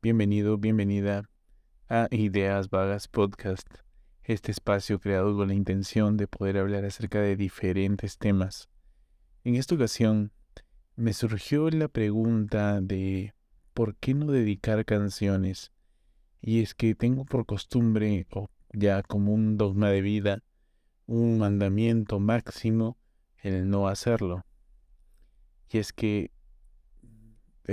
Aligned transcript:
Bienvenido, 0.00 0.58
bienvenida 0.58 1.28
a 1.88 2.06
Ideas 2.12 2.70
Vagas 2.70 3.08
Podcast, 3.08 3.66
este 4.22 4.52
espacio 4.52 5.00
creado 5.00 5.36
con 5.36 5.48
la 5.48 5.54
intención 5.54 6.16
de 6.16 6.28
poder 6.28 6.58
hablar 6.58 6.84
acerca 6.84 7.20
de 7.20 7.34
diferentes 7.34 8.16
temas. 8.16 8.68
En 9.42 9.56
esta 9.56 9.74
ocasión 9.74 10.30
me 10.94 11.12
surgió 11.12 11.68
la 11.70 11.88
pregunta 11.88 12.80
de 12.80 13.34
¿por 13.74 13.96
qué 13.96 14.14
no 14.14 14.26
dedicar 14.30 14.84
canciones? 14.84 15.72
Y 16.40 16.62
es 16.62 16.76
que 16.76 16.94
tengo 16.94 17.24
por 17.24 17.44
costumbre, 17.44 18.28
o 18.30 18.50
ya 18.72 19.02
como 19.02 19.34
un 19.34 19.56
dogma 19.56 19.90
de 19.90 20.00
vida, 20.00 20.44
un 21.06 21.38
mandamiento 21.38 22.20
máximo, 22.20 22.96
el 23.42 23.68
no 23.68 23.88
hacerlo. 23.88 24.44
Y 25.72 25.78
es 25.78 25.92
que 25.92 26.30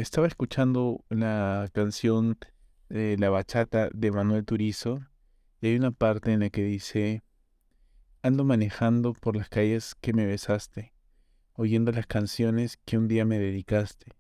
estaba 0.01 0.27
escuchando 0.27 1.05
la 1.09 1.69
canción 1.71 2.37
de 2.89 3.17
La 3.17 3.29
Bachata 3.29 3.89
de 3.93 4.11
Manuel 4.11 4.43
Turizo 4.43 4.99
y 5.61 5.67
hay 5.67 5.75
una 5.77 5.91
parte 5.91 6.33
en 6.33 6.41
la 6.41 6.49
que 6.49 6.63
dice, 6.63 7.23
ando 8.21 8.43
manejando 8.43 9.13
por 9.13 9.37
las 9.37 9.47
calles 9.47 9.95
que 10.01 10.11
me 10.11 10.25
besaste, 10.25 10.93
oyendo 11.53 11.93
las 11.93 12.07
canciones 12.07 12.77
que 12.83 12.97
un 12.97 13.07
día 13.07 13.23
me 13.23 13.39
dedicaste. 13.39 14.11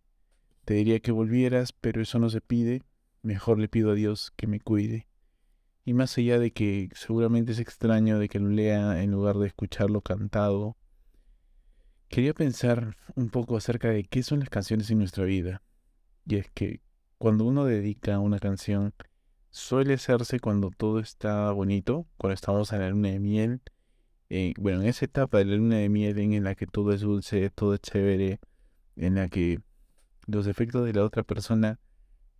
Te 0.63 0.75
diría 0.75 1.01
que 1.01 1.11
volvieras, 1.11 1.73
pero 1.73 2.01
eso 2.01 2.19
no 2.19 2.29
se 2.29 2.39
pide, 2.39 2.81
mejor 3.21 3.59
le 3.59 3.67
pido 3.67 3.91
a 3.91 3.95
Dios 3.95 4.31
que 4.37 4.47
me 4.47 4.61
cuide. 4.61 5.09
Y 5.83 5.93
más 5.93 6.17
allá 6.17 6.39
de 6.39 6.51
que 6.51 6.89
seguramente 6.93 7.51
es 7.51 7.59
extraño 7.59 8.17
de 8.17 8.29
que 8.29 8.39
lo 8.39 8.47
lea 8.47 9.03
en 9.03 9.11
lugar 9.11 9.35
de 9.37 9.47
escucharlo 9.47 9.99
cantado, 9.99 10.77
quería 12.07 12.33
pensar 12.33 12.95
un 13.15 13.29
poco 13.29 13.57
acerca 13.57 13.89
de 13.89 14.05
qué 14.05 14.23
son 14.23 14.39
las 14.39 14.49
canciones 14.49 14.89
en 14.89 14.99
nuestra 14.99 15.25
vida. 15.25 15.61
Y 16.25 16.37
es 16.37 16.49
que 16.51 16.81
cuando 17.17 17.45
uno 17.45 17.65
dedica 17.65 18.19
una 18.19 18.39
canción, 18.39 18.93
suele 19.51 19.93
hacerse 19.93 20.39
cuando 20.39 20.69
todo 20.69 20.99
está 20.99 21.51
bonito, 21.51 22.07
cuando 22.17 22.33
estamos 22.33 22.73
en 22.73 22.79
la 22.81 22.89
luna 22.89 23.09
de 23.09 23.19
miel. 23.19 23.61
Eh, 24.29 24.53
bueno, 24.59 24.81
en 24.81 24.87
esa 24.87 25.05
etapa 25.05 25.37
de 25.37 25.45
la 25.45 25.55
luna 25.55 25.77
de 25.77 25.89
miel 25.89 26.17
en 26.19 26.43
la 26.43 26.55
que 26.55 26.67
todo 26.67 26.91
es 26.93 27.01
dulce, 27.01 27.49
todo 27.51 27.75
es 27.75 27.81
chévere, 27.81 28.39
en 28.95 29.15
la 29.15 29.29
que 29.29 29.59
los 30.27 30.47
efectos 30.47 30.85
de 30.85 30.93
la 30.93 31.03
otra 31.03 31.23
persona 31.23 31.79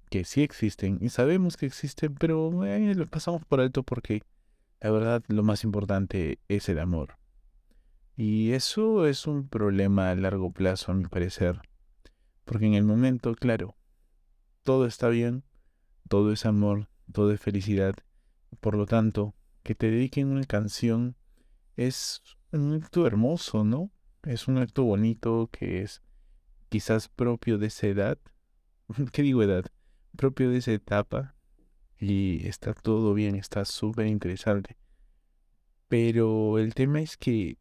que 0.09 0.23
sí 0.23 0.41
existen 0.41 0.99
y 1.01 1.09
sabemos 1.09 1.57
que 1.57 1.65
existen, 1.65 2.15
pero 2.15 2.65
eh, 2.65 2.95
pasamos 3.09 3.45
por 3.45 3.59
alto 3.61 3.83
porque 3.83 4.23
la 4.81 4.91
verdad 4.91 5.23
lo 5.27 5.43
más 5.43 5.63
importante 5.63 6.39
es 6.47 6.69
el 6.69 6.79
amor. 6.79 7.17
Y 8.17 8.51
eso 8.53 9.07
es 9.07 9.27
un 9.27 9.47
problema 9.47 10.09
a 10.09 10.15
largo 10.15 10.51
plazo, 10.51 10.91
a 10.91 10.95
mi 10.95 11.05
parecer. 11.05 11.59
Porque 12.45 12.67
en 12.67 12.75
el 12.75 12.83
momento, 12.83 13.33
claro, 13.35 13.75
todo 14.63 14.85
está 14.85 15.09
bien, 15.09 15.43
todo 16.07 16.31
es 16.31 16.45
amor, 16.45 16.87
todo 17.11 17.31
es 17.31 17.41
felicidad. 17.41 17.95
Por 18.61 18.75
lo 18.75 18.85
tanto, 18.85 19.35
que 19.63 19.75
te 19.75 19.89
dediquen 19.89 20.27
una 20.27 20.45
canción 20.45 21.15
es 21.75 22.21
un 22.51 22.73
acto 22.73 23.05
hermoso, 23.05 23.63
¿no? 23.63 23.91
Es 24.23 24.47
un 24.47 24.57
acto 24.57 24.83
bonito 24.83 25.49
que 25.51 25.81
es 25.81 26.01
quizás 26.69 27.09
propio 27.09 27.57
de 27.57 27.67
esa 27.67 27.87
edad. 27.87 28.17
¿Qué 29.11 29.23
digo 29.23 29.43
edad? 29.43 29.65
Propio 30.15 30.49
de 30.49 30.57
esa 30.57 30.71
etapa. 30.71 31.35
Y 31.99 32.47
está 32.47 32.73
todo 32.73 33.13
bien, 33.13 33.35
está 33.35 33.65
súper 33.65 34.07
interesante. 34.07 34.77
Pero 35.87 36.59
el 36.59 36.73
tema 36.73 37.01
es 37.01 37.17
que 37.17 37.57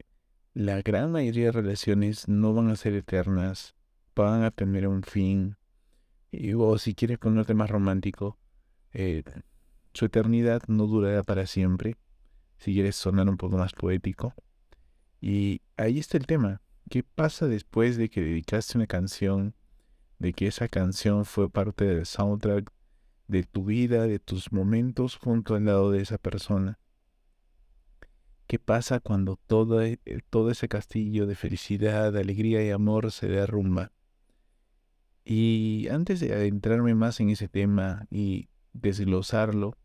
la 0.55 0.83
gran 0.83 1.13
mayoría 1.13 1.47
de 1.47 1.53
relaciones 1.53 2.29
no 2.29 2.55
van 2.55 2.69
a 2.69 2.77
ser 2.77 2.95
eternas 2.95 3.75
van 4.15 4.43
a 4.43 4.51
tener 4.51 4.87
un 4.89 5.03
fin. 5.03 5.57
Y, 6.31 6.55
o 6.55 6.79
si 6.79 6.95
quieres 6.95 7.19
ponerte 7.19 7.55
más 7.55 7.71
romántico, 7.71 8.39
eh, 8.93 9.23
su 9.93 10.07
eternidad 10.07 10.63
no 10.69 10.87
durará 10.87 11.23
para 11.23 11.47
siempre. 11.47 11.97
Si 12.59 12.73
quieres 12.73 12.97
sonar 12.97 13.29
un 13.29 13.37
poco 13.37 13.57
más 13.57 13.73
poético. 13.73 14.35
Y 15.21 15.63
ahí 15.77 15.99
está 15.99 16.17
el 16.17 16.27
tema. 16.27 16.61
¿Qué 16.91 17.03
pasa 17.03 17.47
después 17.47 17.97
de 17.97 18.09
que 18.11 18.21
dedicaste 18.21 18.79
una 18.79 18.87
canción? 18.87 19.55
De 20.19 20.33
que 20.33 20.47
esa 20.47 20.69
canción 20.69 21.25
fue 21.25 21.51
parte 21.51 21.85
del 21.85 22.07
soundtrack 22.07 22.71
de 23.27 23.43
tu 23.43 23.65
vida, 23.65 24.07
de 24.07 24.19
tus 24.19 24.53
momentos 24.53 25.17
junto 25.17 25.55
al 25.55 25.65
lado 25.65 25.91
de 25.91 26.03
esa 26.03 26.19
persona. 26.19 26.79
¿Qué 28.47 28.59
pasa 28.59 29.01
cuando 29.01 29.37
todo, 29.47 29.83
e, 29.83 29.99
todo 30.29 30.51
ese 30.51 30.69
castillo 30.69 31.27
de 31.27 31.35
felicidad, 31.35 32.15
alegría 32.17 32.63
y 32.65 32.71
amor 32.71 33.11
se 33.11 33.27
derrumba? 33.27 33.93
Y 35.25 35.89
antes 35.91 36.21
de 36.21 36.35
adentrarme 36.35 36.95
más 36.95 37.19
en 37.21 37.31
ese 37.31 37.49
tema 37.49 38.07
y 38.11 38.49
desglosarlo, 38.75 39.77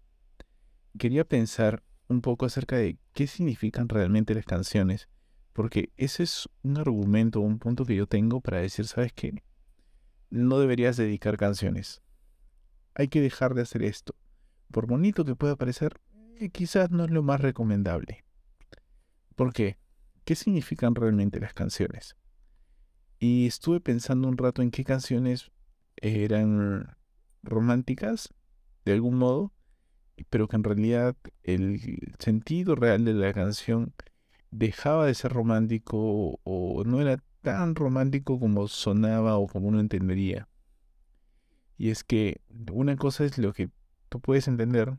quería 0.98 1.24
pensar 1.24 1.84
un 2.10 2.22
poco 2.22 2.46
acerca 2.46 2.76
de 2.76 2.98
qué 3.14 3.28
significan 3.28 3.88
realmente 3.88 4.34
las 4.34 4.46
canciones, 4.46 5.08
porque 5.54 5.92
ese 5.96 6.24
es 6.24 6.50
un 6.64 6.78
argumento, 6.78 7.40
un 7.40 7.60
punto 7.60 7.86
que 7.86 7.96
yo 7.96 8.08
tengo 8.08 8.42
para 8.42 8.60
decir, 8.60 8.86
¿sabes 8.86 9.14
qué? 9.14 9.44
No 10.30 10.60
deberías 10.60 10.98
dedicar 10.98 11.38
canciones. 11.38 12.02
Hay 12.96 13.08
que 13.08 13.22
dejar 13.22 13.54
de 13.54 13.62
hacer 13.62 13.84
esto. 13.84 14.16
Por 14.72 14.88
bonito 14.88 15.24
que 15.24 15.36
pueda 15.36 15.56
parecer, 15.56 16.00
eh, 16.40 16.50
quizás 16.50 16.92
no 16.92 17.06
es 17.06 17.12
lo 17.12 17.24
más 17.24 17.40
recomendable. 17.40 18.26
¿Por 19.36 19.54
qué? 19.54 19.78
¿Qué 20.26 20.36
significan 20.36 20.96
realmente 20.96 21.40
las 21.40 21.54
canciones? 21.54 22.16
Y 23.20 23.48
estuve 23.48 23.82
pensando 23.82 24.28
un 24.28 24.38
rato 24.38 24.62
en 24.62 24.72
qué 24.72 24.84
canciones 24.84 25.52
eran 25.98 26.96
románticas, 27.44 28.34
de 28.86 28.94
algún 28.94 29.16
modo, 29.18 29.52
pero 30.30 30.48
que 30.48 30.56
en 30.56 30.64
realidad 30.64 31.16
el 31.44 32.14
sentido 32.20 32.76
real 32.76 33.04
de 33.06 33.14
la 33.14 33.34
canción 33.34 33.94
dejaba 34.52 35.06
de 35.06 35.14
ser 35.14 35.34
romántico 35.34 36.40
o 36.44 36.84
no 36.86 37.02
era 37.02 37.22
tan 37.42 37.76
romántico 37.76 38.40
como 38.40 38.68
sonaba 38.68 39.38
o 39.38 39.48
como 39.48 39.68
uno 39.68 39.80
entendería. 39.80 40.48
Y 41.78 41.90
es 41.90 42.04
que 42.04 42.42
una 42.72 42.96
cosa 42.98 43.24
es 43.24 43.38
lo 43.38 43.54
que 43.54 43.70
tú 44.10 44.20
puedes 44.20 44.48
entender 44.48 44.98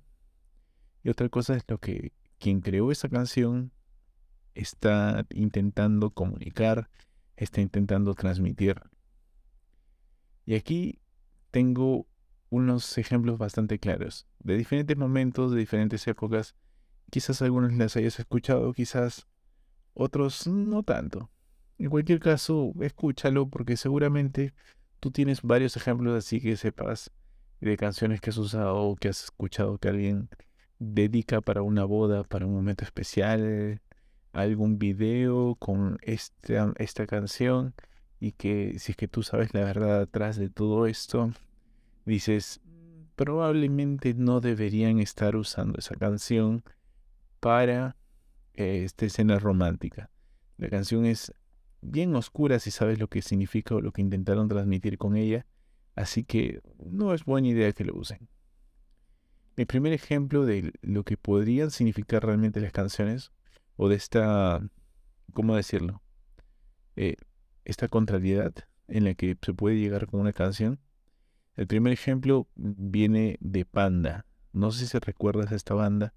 y 1.02 1.10
otra 1.10 1.28
cosa 1.28 1.56
es 1.56 1.64
lo 1.68 1.78
que 1.78 2.12
quien 2.38 2.60
creó 2.60 2.90
esa 2.90 3.08
canción 3.08 3.72
está 4.54 5.26
intentando 5.30 6.10
comunicar 6.10 6.88
está 7.40 7.60
intentando 7.60 8.14
transmitir. 8.14 8.80
Y 10.44 10.54
aquí 10.54 11.00
tengo 11.50 12.06
unos 12.50 12.98
ejemplos 12.98 13.38
bastante 13.38 13.78
claros, 13.78 14.26
de 14.40 14.56
diferentes 14.56 14.96
momentos, 14.96 15.52
de 15.52 15.58
diferentes 15.58 16.06
épocas. 16.06 16.54
Quizás 17.10 17.40
algunos 17.42 17.72
las 17.72 17.96
hayas 17.96 18.18
escuchado, 18.18 18.72
quizás 18.72 19.26
otros 19.94 20.46
no 20.46 20.82
tanto. 20.82 21.30
En 21.78 21.88
cualquier 21.88 22.20
caso, 22.20 22.72
escúchalo 22.80 23.48
porque 23.48 23.76
seguramente 23.76 24.52
tú 25.00 25.10
tienes 25.10 25.42
varios 25.42 25.76
ejemplos 25.76 26.16
así 26.16 26.40
que 26.40 26.56
sepas 26.56 27.10
de 27.60 27.76
canciones 27.76 28.20
que 28.20 28.30
has 28.30 28.36
usado 28.38 28.76
o 28.76 28.96
que 28.96 29.08
has 29.08 29.24
escuchado 29.24 29.78
que 29.78 29.88
alguien 29.88 30.28
dedica 30.78 31.40
para 31.40 31.62
una 31.62 31.84
boda, 31.84 32.22
para 32.24 32.46
un 32.46 32.54
momento 32.54 32.84
especial, 32.84 33.80
algún 34.32 34.78
video 34.78 35.56
con 35.56 35.98
esta, 36.02 36.72
esta 36.76 37.06
canción 37.06 37.74
y 38.20 38.32
que 38.32 38.78
si 38.78 38.92
es 38.92 38.96
que 38.96 39.08
tú 39.08 39.22
sabes 39.22 39.54
la 39.54 39.60
verdad 39.60 40.02
atrás 40.02 40.36
de 40.36 40.50
todo 40.50 40.86
esto, 40.86 41.32
dices, 42.04 42.60
probablemente 43.16 44.14
no 44.14 44.40
deberían 44.40 45.00
estar 45.00 45.36
usando 45.36 45.78
esa 45.78 45.94
canción 45.96 46.62
para 47.40 47.96
eh, 48.54 48.84
esta 48.84 49.06
escena 49.06 49.38
romántica. 49.38 50.10
La 50.58 50.68
canción 50.68 51.06
es 51.06 51.32
bien 51.80 52.14
oscura 52.14 52.58
si 52.58 52.70
sabes 52.70 52.98
lo 52.98 53.08
que 53.08 53.22
significa 53.22 53.74
o 53.74 53.80
lo 53.80 53.92
que 53.92 54.02
intentaron 54.02 54.48
transmitir 54.48 54.98
con 54.98 55.16
ella, 55.16 55.46
así 55.96 56.24
que 56.24 56.60
no 56.78 57.14
es 57.14 57.24
buena 57.24 57.48
idea 57.48 57.72
que 57.72 57.84
lo 57.84 57.94
usen. 57.96 58.28
Mi 59.56 59.64
primer 59.64 59.92
ejemplo 59.92 60.44
de 60.44 60.72
lo 60.82 61.04
que 61.04 61.16
podrían 61.16 61.70
significar 61.70 62.24
realmente 62.24 62.60
las 62.60 62.72
canciones 62.72 63.32
o 63.82 63.88
de 63.88 63.96
esta, 63.96 64.60
¿cómo 65.32 65.56
decirlo? 65.56 66.02
Eh, 66.96 67.16
esta 67.64 67.88
contrariedad 67.88 68.52
en 68.88 69.04
la 69.04 69.14
que 69.14 69.38
se 69.40 69.54
puede 69.54 69.78
llegar 69.78 70.06
con 70.06 70.20
una 70.20 70.34
canción. 70.34 70.78
El 71.56 71.66
primer 71.66 71.94
ejemplo 71.94 72.46
viene 72.56 73.38
de 73.40 73.64
Panda. 73.64 74.26
No 74.52 74.70
sé 74.70 74.86
si 74.86 74.98
recuerdas 74.98 75.50
a 75.50 75.54
esta 75.54 75.72
banda 75.72 76.12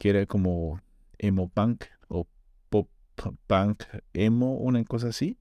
que 0.00 0.10
era 0.10 0.26
como 0.26 0.80
emo 1.18 1.48
punk 1.48 1.84
o 2.08 2.26
pop 2.70 2.88
punk 3.46 3.84
emo, 4.12 4.56
una 4.56 4.82
cosa 4.82 5.10
así, 5.10 5.38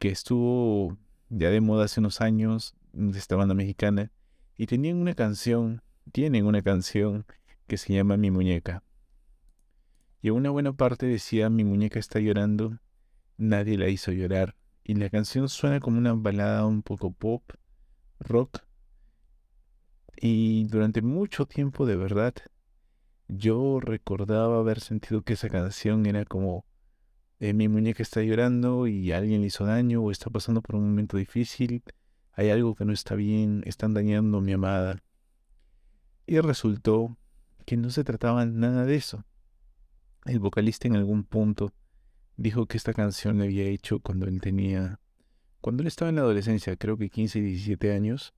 que 0.00 0.08
estuvo 0.08 0.98
ya 1.28 1.50
de 1.50 1.60
moda 1.60 1.84
hace 1.84 2.00
unos 2.00 2.20
años, 2.20 2.74
de 2.92 3.16
esta 3.16 3.36
banda 3.36 3.54
mexicana, 3.54 4.10
y 4.56 4.66
tenían 4.66 4.96
una 4.96 5.14
canción, 5.14 5.82
tienen 6.10 6.46
una 6.46 6.62
canción 6.62 7.26
que 7.68 7.76
se 7.76 7.94
llama 7.94 8.16
Mi 8.16 8.32
Muñeca. 8.32 8.82
Y 10.20 10.30
una 10.30 10.50
buena 10.50 10.72
parte 10.72 11.06
decía 11.06 11.48
mi 11.48 11.64
muñeca 11.64 11.98
está 11.98 12.18
llorando, 12.18 12.78
nadie 13.36 13.78
la 13.78 13.88
hizo 13.88 14.12
llorar. 14.12 14.56
Y 14.84 14.94
la 14.94 15.10
canción 15.10 15.48
suena 15.48 15.80
como 15.80 15.98
una 15.98 16.14
balada 16.14 16.66
un 16.66 16.82
poco 16.82 17.12
pop, 17.12 17.42
rock, 18.20 18.60
Y 20.16 20.64
durante 20.64 21.02
mucho 21.02 21.46
tiempo, 21.46 21.86
de 21.86 21.96
verdad, 21.96 22.34
yo 23.28 23.78
recordaba 23.80 24.58
haber 24.58 24.80
sentido 24.80 25.22
que 25.22 25.34
esa 25.34 25.48
canción 25.48 26.06
era 26.06 26.24
como 26.24 26.64
eh, 27.40 27.52
mi 27.52 27.68
muñeca 27.68 28.02
está 28.02 28.22
llorando 28.22 28.88
y 28.88 29.12
alguien 29.12 29.42
le 29.42 29.46
hizo 29.46 29.64
daño 29.64 30.02
o 30.02 30.10
está 30.10 30.28
pasando 30.30 30.60
por 30.60 30.74
un 30.74 30.88
momento 30.88 31.16
difícil, 31.16 31.84
hay 32.32 32.50
algo 32.50 32.74
que 32.74 32.84
no 32.84 32.92
está 32.92 33.14
bien, 33.14 33.62
están 33.66 33.94
dañando 33.94 34.38
a 34.38 34.40
mi 34.40 34.52
amada. 34.52 35.02
Y 36.26 36.40
resultó 36.40 37.16
que 37.64 37.76
no 37.76 37.90
se 37.90 38.04
trataba 38.04 38.44
nada 38.46 38.84
de 38.84 38.96
eso. 38.96 39.24
El 40.24 40.40
vocalista 40.40 40.88
en 40.88 40.96
algún 40.96 41.24
punto 41.24 41.72
dijo 42.36 42.66
que 42.66 42.76
esta 42.76 42.94
canción 42.94 43.38
la 43.38 43.44
había 43.44 43.64
hecho 43.64 44.00
cuando 44.00 44.26
él 44.26 44.40
tenía, 44.40 45.00
cuando 45.60 45.82
él 45.82 45.86
estaba 45.86 46.08
en 46.08 46.16
la 46.16 46.22
adolescencia, 46.22 46.76
creo 46.76 46.96
que 46.96 47.10
15 47.10 47.38
y 47.38 47.42
17 47.42 47.92
años, 47.92 48.34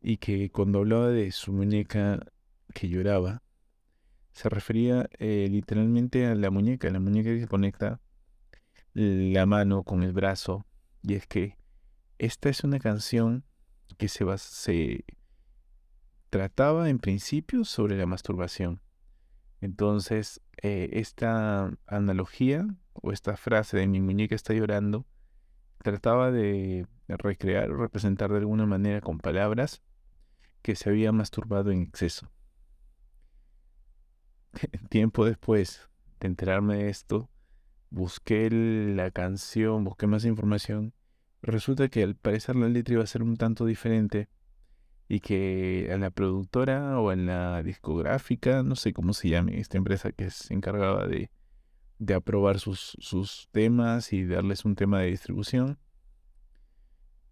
y 0.00 0.16
que 0.16 0.50
cuando 0.50 0.80
hablaba 0.80 1.08
de 1.08 1.30
su 1.30 1.52
muñeca 1.52 2.20
que 2.74 2.88
lloraba, 2.88 3.42
se 4.32 4.48
refería 4.48 5.08
eh, 5.18 5.46
literalmente 5.50 6.26
a 6.26 6.34
la 6.34 6.50
muñeca, 6.50 6.90
la 6.90 7.00
muñeca 7.00 7.30
que 7.30 7.46
conecta 7.46 8.00
la 8.94 9.46
mano 9.46 9.82
con 9.84 10.02
el 10.02 10.12
brazo. 10.12 10.66
Y 11.02 11.14
es 11.14 11.26
que 11.26 11.56
esta 12.18 12.48
es 12.48 12.64
una 12.64 12.78
canción 12.78 13.44
que 13.98 14.08
se, 14.08 14.24
se 14.38 15.04
trataba 16.30 16.88
en 16.88 16.98
principio 16.98 17.64
sobre 17.64 17.96
la 17.96 18.06
masturbación. 18.06 18.80
Entonces, 19.62 20.42
eh, 20.60 20.90
esta 20.94 21.72
analogía 21.86 22.66
o 22.92 23.12
esta 23.12 23.36
frase 23.36 23.78
de 23.78 23.86
mi 23.86 24.00
muñeca 24.00 24.34
está 24.34 24.52
llorando 24.52 25.06
trataba 25.78 26.30
de 26.30 26.86
recrear 27.08 27.70
o 27.70 27.76
representar 27.76 28.30
de 28.30 28.38
alguna 28.38 28.66
manera 28.66 29.00
con 29.00 29.18
palabras 29.18 29.82
que 30.62 30.74
se 30.74 30.90
había 30.90 31.12
masturbado 31.12 31.70
en 31.70 31.82
exceso. 31.82 32.30
Tiempo 34.90 35.24
después 35.24 35.88
de 36.20 36.26
enterarme 36.26 36.78
de 36.78 36.88
esto, 36.88 37.30
busqué 37.90 38.50
la 38.50 39.12
canción, 39.12 39.84
busqué 39.84 40.08
más 40.08 40.24
información. 40.24 40.92
Resulta 41.40 41.88
que 41.88 42.02
al 42.02 42.16
parecer 42.16 42.56
la 42.56 42.68
letra 42.68 42.94
iba 42.94 43.04
a 43.04 43.06
ser 43.06 43.22
un 43.22 43.36
tanto 43.36 43.64
diferente 43.64 44.28
y 45.08 45.20
que 45.20 45.90
a 45.92 45.98
la 45.98 46.10
productora 46.10 46.98
o 47.00 47.12
en 47.12 47.26
la 47.26 47.62
discográfica, 47.62 48.62
no 48.62 48.76
sé 48.76 48.92
cómo 48.92 49.12
se 49.12 49.28
llame, 49.28 49.58
esta 49.58 49.78
empresa 49.78 50.12
que 50.12 50.30
se 50.30 50.54
encargaba 50.54 51.06
de, 51.06 51.30
de 51.98 52.14
aprobar 52.14 52.58
sus, 52.58 52.96
sus, 52.98 53.48
temas 53.52 54.12
y 54.12 54.24
darles 54.24 54.64
un 54.64 54.74
tema 54.74 55.00
de 55.00 55.10
distribución, 55.10 55.78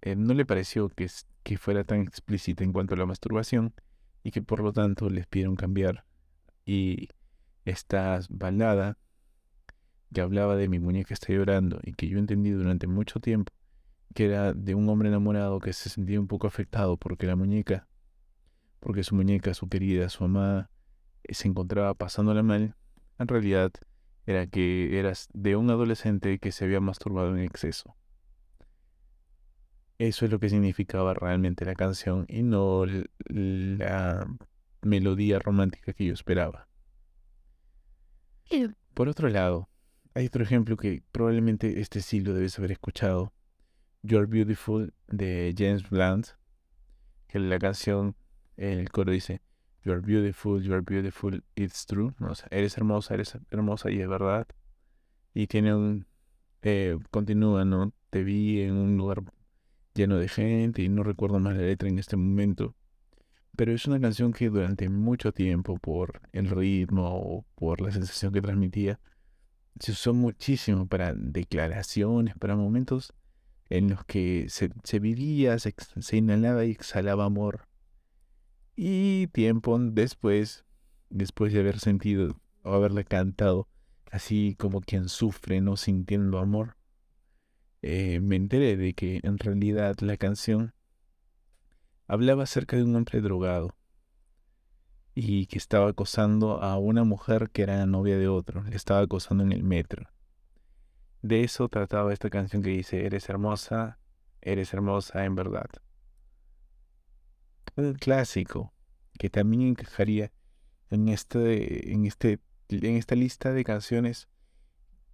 eh, 0.02 0.16
no 0.16 0.34
le 0.34 0.46
pareció 0.46 0.88
que, 0.88 1.08
que 1.42 1.58
fuera 1.58 1.84
tan 1.84 2.00
explícita 2.00 2.64
en 2.64 2.72
cuanto 2.72 2.94
a 2.94 2.98
la 2.98 3.06
masturbación 3.06 3.74
y 4.22 4.30
que 4.30 4.42
por 4.42 4.60
lo 4.60 4.72
tanto 4.72 5.08
les 5.08 5.26
pidieron 5.26 5.56
cambiar 5.56 6.04
y 6.64 7.08
esta 7.64 8.20
balada 8.28 8.98
que 10.12 10.20
hablaba 10.20 10.56
de 10.56 10.68
mi 10.68 10.78
muñeca 10.78 11.14
está 11.14 11.32
llorando 11.32 11.80
y 11.82 11.92
que 11.92 12.08
yo 12.08 12.18
entendí 12.18 12.50
durante 12.50 12.86
mucho 12.86 13.20
tiempo 13.20 13.52
que 14.14 14.26
era 14.26 14.52
de 14.52 14.74
un 14.74 14.88
hombre 14.88 15.08
enamorado 15.08 15.60
que 15.60 15.72
se 15.72 15.88
sentía 15.88 16.20
un 16.20 16.26
poco 16.26 16.46
afectado 16.46 16.96
porque 16.96 17.26
la 17.26 17.36
muñeca, 17.36 17.88
porque 18.80 19.04
su 19.04 19.14
muñeca, 19.14 19.54
su 19.54 19.68
querida, 19.68 20.08
su 20.08 20.24
amada, 20.24 20.70
eh, 21.24 21.34
se 21.34 21.48
encontraba 21.48 21.94
pasándola 21.94 22.42
mal, 22.42 22.74
en 23.18 23.28
realidad 23.28 23.72
era 24.26 24.46
que 24.46 24.98
eras 24.98 25.28
de 25.32 25.56
un 25.56 25.70
adolescente 25.70 26.38
que 26.38 26.52
se 26.52 26.64
había 26.64 26.80
masturbado 26.80 27.36
en 27.36 27.42
exceso. 27.42 27.96
Eso 29.98 30.24
es 30.24 30.30
lo 30.30 30.38
que 30.38 30.48
significaba 30.48 31.12
realmente 31.12 31.64
la 31.64 31.74
canción 31.74 32.24
y 32.26 32.42
no 32.42 32.84
la 33.28 34.26
melodía 34.80 35.38
romántica 35.38 35.92
que 35.92 36.06
yo 36.06 36.14
esperaba. 36.14 36.68
Por 38.94 39.08
otro 39.08 39.28
lado, 39.28 39.68
hay 40.14 40.26
otro 40.26 40.42
ejemplo 40.42 40.76
que 40.76 41.02
probablemente 41.12 41.80
este 41.80 42.00
sí 42.00 42.20
lo 42.20 42.34
debes 42.34 42.58
haber 42.58 42.72
escuchado. 42.72 43.32
You're 44.02 44.26
Beautiful 44.26 44.94
de 45.08 45.54
James 45.54 45.82
Blunt, 45.90 46.28
que 47.28 47.38
la 47.38 47.58
canción, 47.58 48.16
el 48.56 48.88
coro 48.88 49.12
dice, 49.12 49.42
You're 49.84 50.00
beautiful, 50.00 50.62
you're 50.62 50.80
beautiful, 50.80 51.42
it's 51.54 51.84
true. 51.84 52.14
Eres 52.50 52.78
hermosa, 52.78 53.14
eres 53.14 53.36
hermosa 53.50 53.90
y 53.90 54.00
es 54.00 54.08
verdad. 54.08 54.46
Y 55.34 55.48
tiene 55.48 55.74
un, 55.74 56.06
eh, 56.62 56.98
continúa, 57.10 57.66
¿no? 57.66 57.92
Te 58.08 58.24
vi 58.24 58.62
en 58.62 58.72
un 58.72 58.96
lugar 58.96 59.22
lleno 59.94 60.16
de 60.16 60.28
gente 60.28 60.82
y 60.82 60.88
no 60.88 61.02
recuerdo 61.02 61.38
más 61.38 61.54
la 61.54 61.62
letra 61.62 61.88
en 61.88 61.98
este 61.98 62.16
momento. 62.16 62.74
Pero 63.54 63.72
es 63.72 63.86
una 63.86 64.00
canción 64.00 64.32
que 64.32 64.48
durante 64.48 64.88
mucho 64.88 65.32
tiempo, 65.32 65.76
por 65.78 66.22
el 66.32 66.48
ritmo 66.48 67.06
o 67.06 67.44
por 67.54 67.82
la 67.82 67.90
sensación 67.90 68.32
que 68.32 68.40
transmitía, 68.40 68.98
se 69.78 69.92
usó 69.92 70.14
muchísimo 70.14 70.86
para 70.86 71.12
declaraciones, 71.14 72.34
para 72.38 72.56
momentos 72.56 73.12
en 73.70 73.88
los 73.88 74.04
que 74.04 74.46
se, 74.48 74.98
vivía, 74.98 75.58
se, 75.58 75.74
se, 76.00 76.16
inhalaba 76.16 76.64
y 76.64 76.72
exhalaba 76.72 77.24
amor. 77.24 77.68
Y 78.76 79.28
tiempo 79.28 79.78
después, 79.78 80.64
después 81.08 81.52
de 81.52 81.60
haber 81.60 81.78
sentido 81.78 82.40
o 82.62 82.72
haberle 82.72 83.04
cantado, 83.04 83.68
así 84.10 84.56
como 84.58 84.80
quien 84.80 85.08
sufre 85.08 85.60
no 85.60 85.76
sintiendo 85.76 86.38
amor, 86.38 86.76
eh, 87.82 88.20
me 88.20 88.36
enteré 88.36 88.76
de 88.76 88.92
que 88.92 89.20
en 89.22 89.38
realidad 89.38 89.96
la 90.00 90.16
canción 90.16 90.74
hablaba 92.06 92.42
acerca 92.42 92.76
de 92.76 92.82
un 92.82 92.96
hombre 92.96 93.20
drogado 93.20 93.76
y 95.14 95.46
que 95.46 95.58
estaba 95.58 95.90
acosando 95.90 96.60
a 96.60 96.76
una 96.76 97.04
mujer 97.04 97.50
que 97.50 97.62
era 97.62 97.86
novia 97.86 98.18
de 98.18 98.26
otro, 98.26 98.64
le 98.64 98.76
estaba 98.76 99.00
acosando 99.00 99.44
en 99.44 99.52
el 99.52 99.62
metro. 99.62 100.08
De 101.22 101.44
eso 101.44 101.68
trataba 101.68 102.12
esta 102.12 102.30
canción 102.30 102.62
que 102.62 102.70
dice, 102.70 103.04
eres 103.04 103.28
hermosa, 103.28 103.98
eres 104.40 104.72
hermosa 104.72 105.24
en 105.24 105.34
verdad. 105.34 105.68
Un 107.76 107.94
clásico 107.94 108.72
que 109.18 109.28
también 109.28 109.62
encajaría 109.62 110.32
en, 110.90 111.08
este, 111.08 111.92
en, 111.92 112.06
este, 112.06 112.40
en 112.68 112.96
esta 112.96 113.14
lista 113.14 113.52
de 113.52 113.64
canciones 113.64 114.28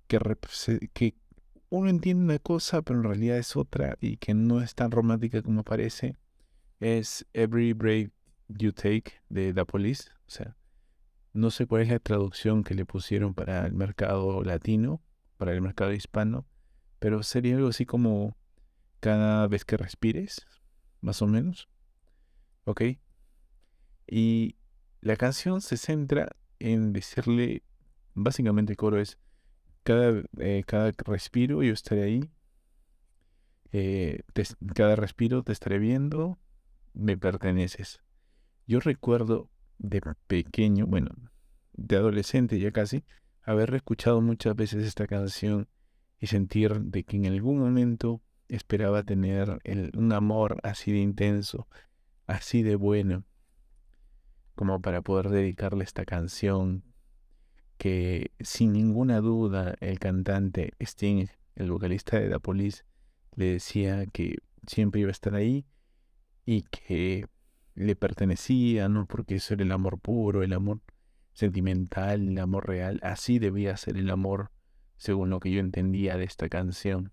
que, 0.07 1.15
uno 1.69 1.91
entiende 1.91 2.25
una 2.25 2.39
cosa, 2.39 2.83
pero 2.83 3.01
en 3.01 3.05
realidad 3.05 3.39
es 3.39 3.57
otra 3.57 3.99
y 4.01 4.19
que 4.19 4.35
no 4.35 4.63
es 4.63 4.75
tan 4.75 4.93
romántica 4.93 5.43
como 5.43 5.65
parece, 5.65 6.17
es 6.79 7.27
Every 7.33 7.73
Break 7.73 8.13
You 8.49 8.73
Take 8.73 9.15
de 9.29 9.53
The 9.53 9.65
Police. 9.65 10.11
O 10.29 10.31
sea, 10.31 10.57
no 11.33 11.51
sé 11.51 11.67
cuál 11.67 11.83
es 11.83 11.89
la 11.89 11.99
traducción 11.99 12.63
que 12.63 12.75
le 12.75 12.87
pusieron 12.87 13.35
para 13.35 13.67
el 13.67 13.73
mercado 13.73 14.43
latino, 14.45 15.03
para 15.37 15.53
el 15.53 15.63
mercado 15.63 15.93
hispano, 15.93 16.47
pero 16.99 17.23
sería 17.23 17.57
algo 17.57 17.69
así 17.69 17.87
como 17.87 18.37
cada 19.01 19.47
vez 19.49 19.65
que 19.65 19.77
respires, 19.77 20.47
más 21.01 21.23
o 21.23 21.27
menos. 21.27 21.69
¿Ok? 22.65 22.83
Y 24.07 24.57
la 25.01 25.17
canción 25.17 25.61
se 25.61 25.77
centra 25.77 26.37
en 26.59 26.93
decirle, 26.93 27.63
básicamente 28.15 28.73
el 28.73 28.77
coro 28.77 29.01
es, 29.01 29.19
cada, 29.83 30.23
eh, 30.39 30.65
cada 30.67 30.93
respiro 31.05 31.63
yo 31.63 31.73
estaré 31.73 32.03
ahí, 32.03 32.31
eh, 33.73 34.23
cada 34.75 34.97
respiro 34.97 35.43
te 35.43 35.53
estaré 35.53 35.79
viendo, 35.79 36.39
me 36.95 37.17
perteneces. 37.17 38.01
Yo 38.67 38.81
recuerdo 38.81 39.49
de 39.79 40.01
pequeño, 40.27 40.87
bueno, 40.87 41.11
de 41.75 41.97
adolescente 41.97 42.59
ya 42.59 42.73
casi, 42.73 43.05
haber 43.47 43.75
escuchado 43.75 44.21
muchas 44.21 44.55
veces 44.57 44.85
esta 44.85 45.07
canción 45.07 45.69
y 46.19 46.27
sentir 46.27 46.81
de 46.81 47.05
que 47.05 47.17
en 47.17 47.27
algún 47.27 47.61
momento 47.61 48.21
esperaba 48.49 49.05
tener 49.05 49.61
un 49.95 50.13
amor 50.13 50.59
así 50.65 50.93
de 50.93 50.99
intenso, 50.99 51.69
así 52.27 52.63
de 52.63 52.75
bueno, 52.75 53.25
como 54.57 54.83
para 54.83 55.01
poder 55.01 55.29
dedicarle 55.29 55.85
esta 55.85 56.05
canción 56.05 56.83
que 57.79 58.33
sin 58.41 58.73
ninguna 58.73 59.21
duda 59.21 59.77
el 59.81 60.01
cantante 60.01 60.73
Sting, 60.81 61.27
el 61.55 61.71
vocalista 61.71 62.19
de 62.19 62.29
The 62.29 62.41
Police, 62.41 62.85
le 63.37 63.53
decía 63.53 64.07
que 64.07 64.39
siempre 64.67 65.03
iba 65.03 65.11
a 65.11 65.13
estar 65.13 65.35
ahí 65.35 65.67
y 66.45 66.63
que 66.63 67.27
le 67.75 67.95
pertenecía, 67.95 68.89
¿no? 68.89 69.07
Porque 69.07 69.37
eso 69.37 69.55
era 69.55 69.63
el 69.63 69.73
amor 69.73 70.01
puro, 70.01 70.43
el 70.43 70.53
amor 70.53 70.81
sentimental, 71.37 72.29
el 72.29 72.39
amor 72.39 72.67
real. 72.67 72.99
Así 73.03 73.39
debía 73.39 73.77
ser 73.77 73.99
el 73.99 74.09
amor, 74.09 74.51
según 74.97 75.29
lo 75.29 75.39
que 75.39 75.51
yo 75.51 75.61
entendía 75.61 76.17
de 76.17 76.25
esta 76.25 76.49
canción. 76.49 77.13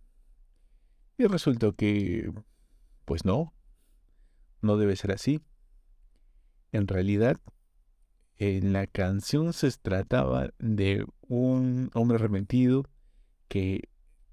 Y 1.17 1.25
resultó 1.25 1.75
que, 1.75 2.31
pues 3.03 3.25
no, 3.25 3.53
no 4.61 4.77
debe 4.77 4.95
ser 4.95 5.11
así. 5.11 5.41
En 6.71 6.87
realidad, 6.87 7.41
en 8.37 8.71
la 8.71 8.87
canción 8.87 9.51
se 9.51 9.69
trataba 9.71 10.51
de 10.57 11.05
un 11.27 11.91
hombre 11.93 12.15
arrepentido 12.15 12.89
que 13.49 13.89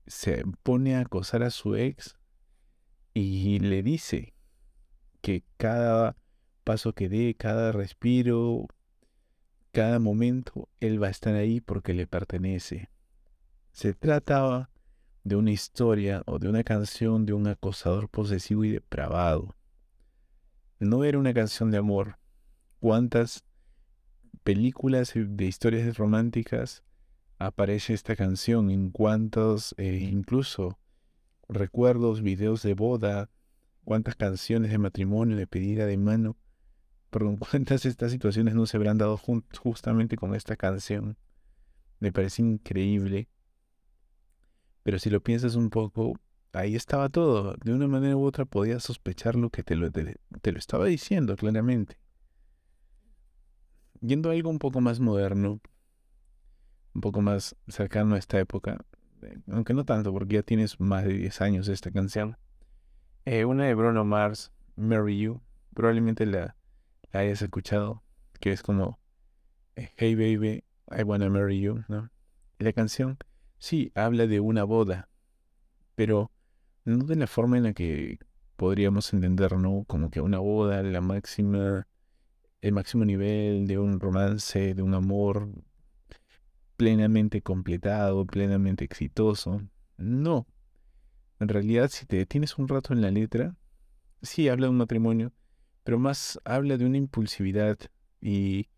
se 0.06 0.44
pone 0.62 0.94
a 0.94 1.00
acosar 1.00 1.42
a 1.42 1.50
su 1.50 1.75
ex 1.75 2.16
y 3.12 3.59
le 3.59 3.82
dice 3.82 4.35
que 5.20 5.42
cada 5.56 6.16
paso 6.62 6.92
que 6.92 7.09
dé, 7.09 7.35
cada 7.35 7.73
respiro, 7.73 8.68
cada 9.73 9.99
momento, 9.99 10.69
Él 10.81 11.03
va 11.03 11.09
a 11.09 11.11
estar 11.11 11.35
ahí 11.35 11.61
porque 11.61 11.95
le 11.95 12.07
pertenece. 12.07 12.91
Se 13.73 13.95
trataba 13.95 14.71
de 15.25 15.37
una 15.37 15.53
historia 15.53 16.23
o 16.27 16.39
de 16.39 16.49
una 16.49 16.65
canción 16.65 17.27
de 17.27 17.33
un 17.33 17.47
acosador 17.47 18.09
posesivo 18.09 18.65
y 18.65 18.71
depravado. 18.71 19.55
No 20.79 21.05
era 21.05 21.19
una 21.19 21.35
canción 21.35 21.71
de 21.71 21.79
amor. 21.79 22.19
¿Cuántas 22.81 23.45
películas 24.43 25.12
de 25.15 25.45
historias 25.45 25.97
románticas 25.99 26.83
aparece 27.39 27.93
esta 27.93 28.17
canción? 28.17 28.71
¿En 28.71 28.91
cuántos, 28.91 29.75
eh, 29.77 29.99
incluso 30.11 30.79
recuerdos, 31.49 32.23
videos 32.23 32.62
de 32.62 32.75
boda, 32.75 33.29
cuántas 33.85 34.17
canciones 34.17 34.71
de 34.71 34.79
matrimonio, 34.79 35.37
de 35.37 35.47
pedida 35.47 35.85
de 35.87 35.99
mano? 35.99 36.37
Perdón, 37.11 37.37
cuántas 37.50 37.85
estas 37.87 38.12
situaciones 38.12 38.55
no 38.55 38.67
se 38.67 38.76
habrán 38.76 38.99
dado 38.99 39.19
justamente 39.59 40.17
con 40.17 40.35
esta 40.35 40.57
canción. 40.57 41.17
Me 41.99 42.12
parece 42.12 42.43
increíble 42.43 43.29
pero 44.83 44.99
si 44.99 45.11
lo 45.11 45.23
piensas 45.23 45.55
un 45.55 45.71
poco, 45.71 46.14
ahí 46.52 46.75
estaba 46.75 47.09
todo. 47.09 47.55
De 47.62 47.73
una 47.73 47.87
manera 47.87 48.17
u 48.17 48.25
otra 48.25 48.45
podías 48.45 48.83
sospechar 48.83 49.37
lo 49.37 49.50
que 49.50 49.62
te 49.62 49.76
lo, 49.76 49.90
te, 49.90 50.52
lo 50.52 50.59
estaba 50.59 50.87
diciendo 50.87 51.37
claramente. 51.37 51.99
Yendo 54.00 54.31
a 54.31 54.33
algo 54.33 54.49
un 54.49 54.59
poco 54.59 54.81
más 54.81 54.99
moderno, 54.99 55.61
un 56.95 57.00
poco 57.00 57.21
más 57.21 57.55
cercano 57.69 58.14
a 58.14 58.19
esta 58.19 58.40
época, 58.40 58.79
eh, 59.23 59.38
aunque 59.49 59.75
no 59.75 59.85
tanto, 59.85 60.12
porque 60.12 60.37
ya 60.37 60.43
tienes 60.43 60.81
más 60.81 61.05
de 61.05 61.12
10 61.12 61.40
años 61.43 61.69
esta 61.69 61.90
canción. 61.90 62.38
Eh, 63.26 63.45
una 63.45 63.67
de 63.67 63.75
Bruno 63.75 64.05
Mars, 64.07 64.50
Marry 64.76 65.19
You, 65.19 65.43
probablemente 65.75 66.25
la, 66.25 66.57
la, 67.12 67.21
hayas 67.21 67.43
escuchado, 67.43 68.02
que 68.40 68.52
es 68.52 68.62
como 68.62 68.99
eh, 69.76 69.90
Hey 69.97 70.14
baby, 70.14 70.64
I 70.90 71.02
wanna 71.02 71.29
marry 71.31 71.61
you, 71.61 71.85
¿no? 71.88 72.11
La 72.59 72.73
canción 72.73 73.19
Sí, 73.61 73.93
habla 73.95 74.26
de 74.26 74.40
una 74.40 74.64
boda, 74.64 75.11
pero 75.95 76.33
no 76.87 77.05
de 77.05 77.14
la 77.17 77.26
forma 77.26 77.59
en 77.59 77.64
la 77.64 77.73
que 77.75 78.19
podríamos 78.57 79.12
entender, 79.12 79.52
¿no? 79.59 79.85
Como 79.87 80.11
que 80.11 80.23
una 80.23 80.38
boda, 80.38 80.83
la 80.83 81.02
máxima, 81.02 81.87
el 82.62 82.73
máximo 82.73 83.05
nivel 83.05 83.67
de 83.67 83.79
un 83.79 84.00
romance, 84.00 84.75
de 84.75 84.83
un 84.83 84.95
amor 84.95 85.50
plenamente 86.79 87.43
completado, 87.43 88.25
plenamente 88.25 88.83
exitoso. 88.87 89.61
No. 89.99 90.47
En 91.38 91.49
realidad, 91.49 91.90
si 91.90 92.07
te 92.07 92.17
detienes 92.17 92.57
un 92.57 92.67
rato 92.67 92.95
en 92.95 93.02
la 93.02 93.11
letra, 93.11 93.57
sí 94.23 94.49
habla 94.49 94.67
de 94.67 94.71
un 94.71 94.79
matrimonio, 94.79 95.33
pero 95.85 95.99
más 95.99 96.41
habla 96.45 96.77
de 96.77 96.87
una 96.87 96.99
impulsividad 96.99 97.79
y 98.21 98.69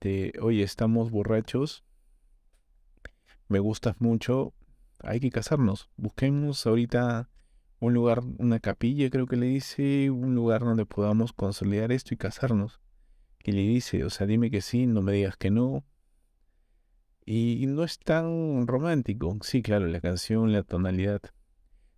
de, 0.00 0.32
oye, 0.40 0.62
estamos 0.62 1.10
borrachos, 1.10 1.84
me 3.48 3.58
gustas 3.58 4.00
mucho, 4.00 4.52
hay 5.00 5.20
que 5.20 5.30
casarnos. 5.30 5.90
Busquemos 5.96 6.66
ahorita 6.66 7.30
un 7.80 7.94
lugar, 7.94 8.22
una 8.38 8.60
capilla, 8.60 9.10
creo 9.10 9.26
que 9.26 9.36
le 9.36 9.46
dice, 9.46 10.10
un 10.10 10.34
lugar 10.34 10.62
donde 10.62 10.86
podamos 10.86 11.32
consolidar 11.32 11.92
esto 11.92 12.14
y 12.14 12.16
casarnos. 12.16 12.80
Y 13.42 13.52
le 13.52 13.62
dice, 13.62 14.04
o 14.04 14.10
sea, 14.10 14.26
dime 14.26 14.50
que 14.50 14.62
sí, 14.62 14.86
no 14.86 15.02
me 15.02 15.12
digas 15.12 15.36
que 15.36 15.50
no. 15.50 15.84
Y 17.26 17.64
no 17.66 17.84
es 17.84 17.98
tan 17.98 18.66
romántico. 18.66 19.36
Sí, 19.42 19.62
claro, 19.62 19.86
la 19.86 20.00
canción, 20.00 20.52
la 20.52 20.62
tonalidad 20.62 21.20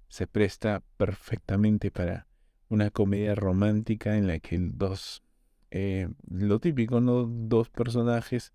se 0.08 0.26
presta 0.26 0.82
perfectamente 0.96 1.90
para 1.90 2.26
una 2.68 2.90
comedia 2.90 3.34
romántica 3.34 4.16
en 4.16 4.26
la 4.26 4.38
que 4.38 4.58
dos, 4.58 5.22
eh, 5.70 6.08
lo 6.28 6.58
típico, 6.58 7.00
¿no? 7.00 7.26
Dos 7.26 7.70
personajes 7.70 8.52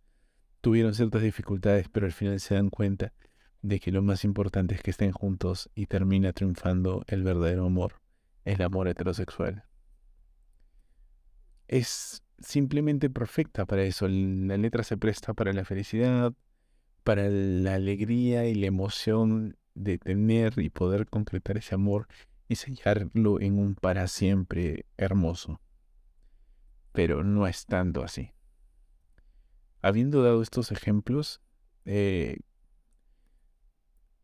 tuvieron 0.62 0.94
ciertas 0.94 1.22
dificultades, 1.22 1.88
pero 1.90 2.06
al 2.06 2.12
final 2.12 2.40
se 2.40 2.56
dan 2.56 2.70
cuenta 2.70 3.14
de 3.62 3.80
que 3.80 3.92
lo 3.92 4.02
más 4.02 4.24
importante 4.24 4.76
es 4.76 4.82
que 4.82 4.92
estén 4.92 5.12
juntos 5.12 5.70
y 5.76 5.86
termina 5.86 6.34
triunfando 6.34 7.04
el 7.08 7.24
verdadero 7.24 7.66
amor, 7.66 8.02
el 8.44 8.62
amor 8.62 8.88
heterosexual. 8.88 9.64
Es 11.68 12.24
simplemente 12.40 13.10
perfecta 13.10 13.66
para 13.66 13.84
eso. 13.84 14.08
La 14.08 14.58
letra 14.58 14.84
se 14.84 14.98
presta 14.98 15.34
para 15.34 15.54
la 15.54 15.64
felicidad, 15.64 16.34
para 17.04 17.30
la 17.30 17.76
alegría 17.76 18.46
y 18.46 18.56
la 18.56 18.68
emoción 18.68 19.58
de 19.74 19.98
tener 19.98 20.60
y 20.60 20.70
poder 20.70 21.08
concretar 21.08 21.58
ese 21.58 21.76
amor 21.76 22.08
y 22.52 22.56
sellarlo 22.56 23.40
en 23.40 23.60
un 23.60 23.76
para 23.76 24.08
siempre 24.08 24.86
hermoso. 24.98 25.62
Pero 26.92 27.24
no 27.24 27.48
es 27.48 27.66
tanto 27.66 28.04
así 28.04 28.34
habiendo 29.82 30.24
dado 30.24 30.42
estos 30.42 30.72
ejemplos, 30.72 31.42
eh, 31.86 32.40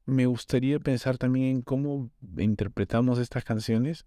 me 0.06 0.26
gustaría 0.26 0.80
pensar 0.80 1.18
también 1.18 1.58
en 1.58 1.62
cómo 1.62 2.12
interpretamos 2.38 3.20
estas 3.20 3.44
canciones, 3.44 4.06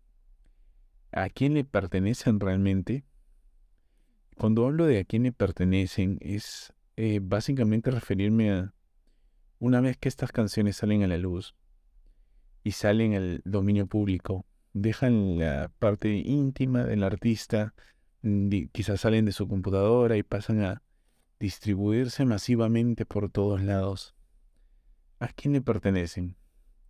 a 1.12 1.28
quién 1.28 1.54
le 1.54 1.64
pertenecen 1.64 2.40
realmente. 2.40 3.04
Cuando 4.36 4.64
hablo 4.64 4.86
de 4.86 5.00
a 5.00 5.04
quién 5.04 5.24
le 5.24 5.32
pertenecen, 5.32 6.18
es 6.20 6.72
eh, 6.96 7.20
básicamente 7.22 7.90
referirme 7.90 8.52
a 8.52 8.74
una 9.58 9.80
vez 9.80 9.98
que 9.98 10.08
estas 10.08 10.32
canciones 10.32 10.76
salen 10.76 11.02
a 11.02 11.08
la 11.08 11.18
luz 11.18 11.54
y 12.62 12.73
salen 12.73 13.14
al 13.14 13.43
dominio 13.45 13.87
público, 13.87 14.47
dejan 14.73 15.38
la 15.38 15.71
parte 15.79 16.11
íntima 16.11 16.85
del 16.85 17.02
artista, 17.02 17.75
quizás 18.73 19.00
salen 19.00 19.25
de 19.25 19.33
su 19.33 19.49
computadora 19.49 20.17
y 20.17 20.23
pasan 20.23 20.62
a 20.62 20.83
distribuirse 21.38 22.25
masivamente 22.25 23.07
por 23.07 23.31
todos 23.31 23.62
lados. 23.62 24.14
¿A 25.19 25.29
quién 25.29 25.55
le 25.55 25.62
pertenecen? 25.62 26.37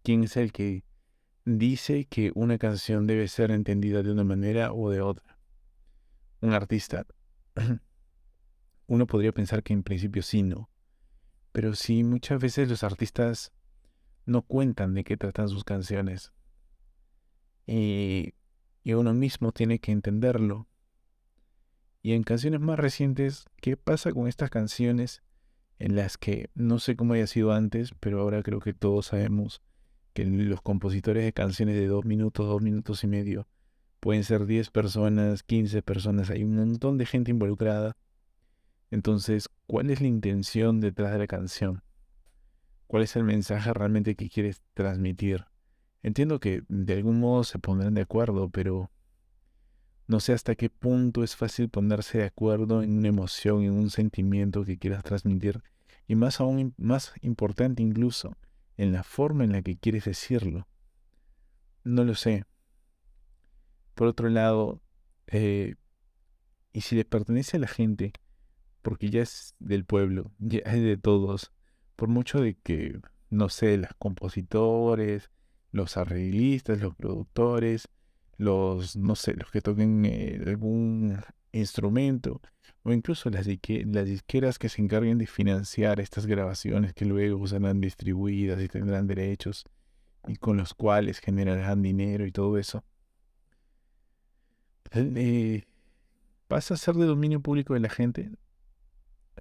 ¿Quién 0.02 0.24
es 0.24 0.36
el 0.36 0.52
que 0.52 0.84
dice 1.44 2.06
que 2.06 2.32
una 2.34 2.58
canción 2.58 3.06
debe 3.06 3.28
ser 3.28 3.50
entendida 3.50 4.02
de 4.02 4.12
una 4.12 4.24
manera 4.24 4.72
o 4.72 4.90
de 4.90 5.00
otra? 5.00 5.38
Un 6.40 6.52
artista. 6.52 7.06
Uno 8.86 9.06
podría 9.06 9.32
pensar 9.32 9.62
que 9.62 9.72
en 9.72 9.82
principio 9.82 10.22
sí, 10.22 10.42
no. 10.42 10.68
Pero 11.52 11.74
sí, 11.74 12.02
muchas 12.02 12.40
veces 12.40 12.68
los 12.68 12.82
artistas 12.82 13.52
no 14.30 14.42
cuentan 14.42 14.94
de 14.94 15.04
qué 15.04 15.16
tratan 15.16 15.48
sus 15.48 15.64
canciones. 15.64 16.32
Y, 17.66 18.34
y 18.82 18.92
uno 18.94 19.12
mismo 19.12 19.52
tiene 19.52 19.78
que 19.78 19.92
entenderlo 19.92 20.66
y 22.02 22.12
en 22.12 22.22
canciones 22.22 22.60
más 22.60 22.78
recientes, 22.78 23.44
¿qué 23.60 23.76
pasa 23.76 24.12
con 24.12 24.26
estas 24.26 24.48
canciones 24.48 25.22
en 25.78 25.96
las 25.96 26.16
que 26.16 26.50
no 26.54 26.78
sé 26.78 26.96
cómo 26.96 27.14
haya 27.14 27.26
sido 27.26 27.52
antes, 27.52 27.92
pero 28.00 28.20
ahora 28.20 28.42
creo 28.42 28.60
que 28.60 28.72
todos 28.72 29.06
sabemos 29.06 29.62
que 30.14 30.24
los 30.24 30.62
compositores 30.62 31.24
de 31.24 31.32
canciones 31.32 31.76
de 31.76 31.86
dos 31.86 32.04
minutos, 32.04 32.46
dos 32.46 32.62
minutos 32.62 33.04
y 33.04 33.06
medio, 33.06 33.48
pueden 34.00 34.24
ser 34.24 34.46
10 34.46 34.70
personas, 34.70 35.42
15 35.42 35.82
personas, 35.82 36.30
hay 36.30 36.42
un 36.42 36.56
montón 36.56 36.96
de 36.96 37.06
gente 37.06 37.30
involucrada. 37.30 37.96
Entonces, 38.90 39.48
¿cuál 39.66 39.90
es 39.90 40.00
la 40.00 40.08
intención 40.08 40.80
detrás 40.80 41.12
de 41.12 41.18
la 41.18 41.26
canción? 41.26 41.82
¿Cuál 42.90 43.04
es 43.04 43.14
el 43.14 43.22
mensaje 43.22 43.72
realmente 43.72 44.16
que 44.16 44.28
quieres 44.28 44.62
transmitir? 44.74 45.44
Entiendo 46.02 46.40
que 46.40 46.64
de 46.66 46.94
algún 46.94 47.20
modo 47.20 47.44
se 47.44 47.60
pondrán 47.60 47.94
de 47.94 48.00
acuerdo, 48.00 48.50
pero 48.50 48.90
no 50.08 50.18
sé 50.18 50.32
hasta 50.32 50.56
qué 50.56 50.70
punto 50.70 51.22
es 51.22 51.36
fácil 51.36 51.68
ponerse 51.68 52.18
de 52.18 52.24
acuerdo 52.24 52.82
en 52.82 52.98
una 52.98 53.06
emoción, 53.06 53.62
en 53.62 53.74
un 53.74 53.90
sentimiento 53.90 54.64
que 54.64 54.76
quieras 54.76 55.04
transmitir. 55.04 55.62
Y 56.08 56.16
más 56.16 56.40
aún, 56.40 56.74
más 56.78 57.12
importante 57.20 57.80
incluso, 57.80 58.36
en 58.76 58.90
la 58.90 59.04
forma 59.04 59.44
en 59.44 59.52
la 59.52 59.62
que 59.62 59.76
quieres 59.76 60.06
decirlo. 60.06 60.66
No 61.84 62.02
lo 62.02 62.16
sé. 62.16 62.44
Por 63.94 64.08
otro 64.08 64.28
lado, 64.30 64.82
eh, 65.28 65.76
y 66.72 66.80
si 66.80 66.96
le 66.96 67.04
pertenece 67.04 67.56
a 67.56 67.60
la 67.60 67.68
gente, 67.68 68.12
porque 68.82 69.10
ya 69.10 69.22
es 69.22 69.54
del 69.60 69.84
pueblo, 69.84 70.32
ya 70.40 70.58
es 70.64 70.82
de 70.82 70.96
todos, 70.96 71.52
por 72.00 72.08
mucho 72.08 72.40
de 72.40 72.54
que, 72.54 72.98
no 73.28 73.50
sé, 73.50 73.76
los 73.76 73.90
compositores, 73.98 75.30
los 75.70 75.98
arreglistas, 75.98 76.80
los 76.80 76.94
productores, 76.94 77.88
los, 78.38 78.96
no 78.96 79.14
sé, 79.16 79.34
los 79.34 79.50
que 79.50 79.60
toquen 79.60 80.06
eh, 80.06 80.40
algún 80.46 81.20
instrumento 81.52 82.40
o 82.84 82.92
incluso 82.94 83.28
las, 83.28 83.46
las 83.46 84.06
disqueras 84.06 84.58
que 84.58 84.70
se 84.70 84.80
encarguen 84.80 85.18
de 85.18 85.26
financiar 85.26 86.00
estas 86.00 86.24
grabaciones 86.24 86.94
que 86.94 87.04
luego 87.04 87.46
serán 87.46 87.82
distribuidas 87.82 88.62
y 88.62 88.68
tendrán 88.68 89.06
derechos 89.06 89.66
y 90.26 90.36
con 90.36 90.56
los 90.56 90.72
cuales 90.72 91.18
generarán 91.18 91.82
dinero 91.82 92.24
y 92.24 92.32
todo 92.32 92.56
eso. 92.56 92.82
Eh, 94.92 95.64
pasa 96.48 96.72
a 96.72 96.78
ser 96.78 96.94
de 96.94 97.04
dominio 97.04 97.40
público 97.40 97.74
de 97.74 97.80
la 97.80 97.90
gente. 97.90 98.30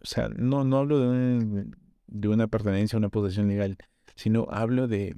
O 0.02 0.06
sea, 0.06 0.28
no, 0.28 0.66
no 0.66 0.78
hablo 0.80 1.00
de 1.00 1.80
de 2.10 2.28
una 2.28 2.48
pertenencia 2.48 2.98
a 2.98 3.00
una 3.00 3.10
posesión 3.10 3.48
legal, 3.48 3.78
sino 4.16 4.48
hablo 4.50 4.88
de 4.88 5.16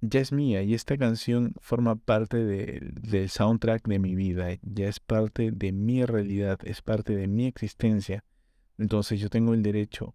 ya 0.00 0.20
es 0.20 0.32
mía 0.32 0.62
y 0.62 0.74
esta 0.74 0.98
canción 0.98 1.54
forma 1.60 1.96
parte 1.96 2.36
del 2.36 3.30
soundtrack 3.30 3.86
de 3.88 3.98
mi 3.98 4.14
vida, 4.14 4.58
ya 4.62 4.88
es 4.88 5.00
parte 5.00 5.50
de 5.50 5.72
mi 5.72 6.04
realidad, 6.04 6.58
es 6.64 6.82
parte 6.82 7.16
de 7.16 7.26
mi 7.26 7.46
existencia. 7.46 8.24
Entonces 8.76 9.20
yo 9.20 9.30
tengo 9.30 9.54
el 9.54 9.62
derecho 9.62 10.14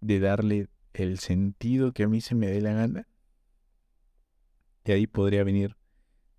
de 0.00 0.20
darle 0.20 0.68
el 0.92 1.18
sentido 1.18 1.92
que 1.92 2.02
a 2.02 2.08
mí 2.08 2.20
se 2.20 2.34
me 2.34 2.48
dé 2.48 2.60
la 2.60 2.74
gana. 2.74 3.08
Y 4.84 4.92
ahí 4.92 5.06
podría 5.06 5.44
venir 5.44 5.76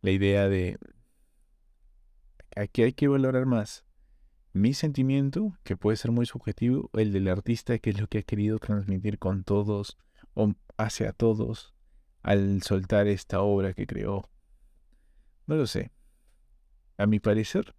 la 0.02 0.12
idea 0.12 0.48
de, 0.48 0.78
aquí 2.56 2.84
hay 2.84 2.94
que 2.94 3.08
valorar 3.08 3.46
más 3.46 3.86
mi 4.54 4.74
sentimiento, 4.74 5.58
que 5.64 5.78
puede 5.78 5.98
ser 5.98 6.12
muy 6.12 6.26
subjetivo, 6.26 6.90
el 6.94 7.14
del 7.14 7.28
artista, 7.28 7.78
que 7.80 7.92
es 7.92 8.00
lo 8.00 8.08
que 8.08 8.20
ha 8.20 8.24
querido 8.24 8.60
transmitir 8.60 9.18
con 9.18 9.44
todos 9.44 9.98
o 10.34 10.54
hacia 10.78 11.14
todos 11.14 11.74
al 12.22 12.62
soltar 12.62 13.08
esta 13.08 13.42
obra 13.42 13.74
que 13.74 13.88
creó. 13.88 14.30
No 15.48 15.56
lo 15.56 15.68
sé. 15.68 15.92
A 16.98 17.08
mi 17.08 17.20
parecer, 17.20 17.74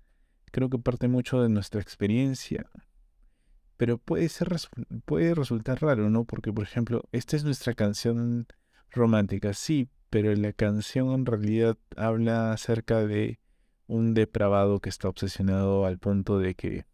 creo 0.51 0.69
que 0.69 0.79
parte 0.79 1.09
mucho 1.09 1.43
de 1.43 1.49
nuestra 1.49 1.81
experiencia, 1.81 2.71
pero 3.77 3.99
puede, 3.99 4.29
ser, 4.29 4.55
puede 5.05 5.35
resultar 5.35 5.83
raro, 5.83 6.11
¿no? 6.11 6.25
Porque, 6.25 6.53
por 6.53 6.65
ejemplo, 6.65 7.03
esta 7.13 7.37
es 7.37 7.45
nuestra 7.45 7.75
canción 7.75 8.47
romántica, 8.91 9.55
sí, 9.55 9.89
pero 10.11 10.35
la 10.35 10.53
canción 10.53 11.13
en 11.13 11.27
realidad 11.27 11.79
habla 11.97 12.53
acerca 12.53 13.07
de 13.07 13.41
un 13.87 14.15
depravado 14.15 14.81
que 14.81 14.89
está 14.89 15.09
obsesionado 15.09 15.87
al 15.87 15.99
punto 15.99 16.39
de 16.39 16.55
que 16.55 16.87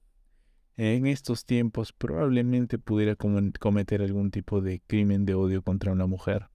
en 0.76 1.06
estos 1.06 1.44
tiempos 1.44 1.92
probablemente 1.92 2.78
pudiera 2.78 3.16
cometer 3.16 4.00
algún 4.00 4.30
tipo 4.30 4.60
de 4.60 4.80
crimen 4.86 5.24
de 5.24 5.34
odio 5.34 5.62
contra 5.62 5.92
una 5.92 6.06
mujer. 6.06 6.48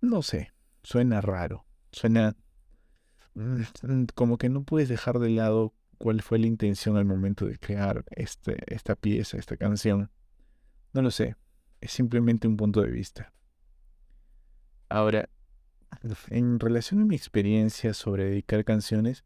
No 0.00 0.22
sé, 0.22 0.52
suena 0.82 1.20
raro, 1.20 1.66
suena 1.92 2.34
mm, 3.34 4.04
como 4.14 4.38
que 4.38 4.48
no 4.48 4.64
puedes 4.64 4.88
dejar 4.88 5.18
de 5.18 5.30
lado 5.30 5.74
cuál 5.98 6.22
fue 6.22 6.38
la 6.38 6.46
intención 6.46 6.96
al 6.96 7.04
momento 7.04 7.46
de 7.46 7.58
crear 7.58 8.04
este, 8.10 8.56
esta 8.74 8.96
pieza, 8.96 9.36
esta 9.36 9.56
canción. 9.56 10.10
No 10.92 11.02
lo 11.02 11.10
sé, 11.10 11.36
es 11.80 11.92
simplemente 11.92 12.48
un 12.48 12.56
punto 12.56 12.82
de 12.82 12.90
vista. 12.90 13.32
Ahora, 14.88 15.28
en 16.30 16.60
relación 16.60 17.00
a 17.00 17.04
mi 17.04 17.16
experiencia 17.16 17.92
sobre 17.94 18.24
dedicar 18.24 18.64
canciones, 18.64 19.24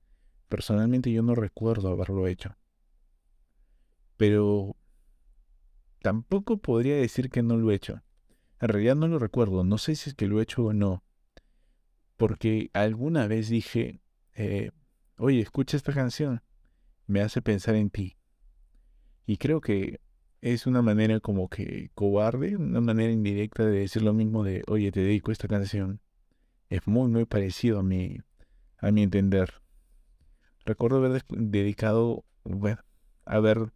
personalmente 0.51 1.11
yo 1.11 1.23
no 1.23 1.35
recuerdo 1.35 1.89
haberlo 1.89 2.27
hecho. 2.27 2.57
Pero 4.19 4.77
tampoco 6.03 6.59
podría 6.59 6.97
decir 6.97 7.31
que 7.31 7.43
no 7.43 7.57
lo 7.57 7.71
he 7.71 7.77
hecho. 7.77 8.03
En 8.61 8.69
realidad 8.69 8.97
no 8.97 9.09
lo 9.09 9.19
recuerdo, 9.19 9.65
no 9.65 9.79
sé 9.79 9.95
si 9.95 10.11
es 10.11 10.15
que 10.15 10.27
lo 10.27 10.39
he 10.39 10.43
hecho 10.43 10.67
o 10.67 10.73
no. 10.75 11.03
Porque 12.19 12.71
alguna 12.75 13.27
vez 13.27 13.49
dije, 13.49 14.03
eh, 14.35 14.73
oye, 15.17 15.41
escucha 15.41 15.79
esta 15.79 15.95
canción, 15.95 16.43
me 17.07 17.23
hace 17.23 17.41
pensar 17.41 17.77
en 17.77 17.89
ti. 17.89 18.19
Y 19.25 19.39
creo 19.39 19.63
que 19.63 20.01
es 20.43 20.67
una 20.67 20.83
manera 20.83 21.21
como 21.21 21.49
que 21.49 21.91
cobarde, 21.95 22.57
una 22.57 22.81
manera 22.81 23.13
indirecta 23.13 23.65
de 23.65 23.79
decir 23.79 24.03
lo 24.03 24.13
mismo 24.13 24.43
de, 24.43 24.65
oye, 24.67 24.91
te 24.91 25.01
dedico 25.01 25.33
esta 25.33 25.49
canción. 25.49 26.01
Es 26.69 26.87
muy, 26.87 27.09
muy 27.09 27.25
parecido 27.25 27.79
a 27.79 27.83
mi, 27.83 28.19
a 28.79 28.91
mi 28.91 29.03
entender. 29.03 29.63
Recuerdo 30.71 30.99
haber 30.99 31.25
dedicado, 31.31 32.25
bueno, 32.45 32.79
haber 33.25 33.73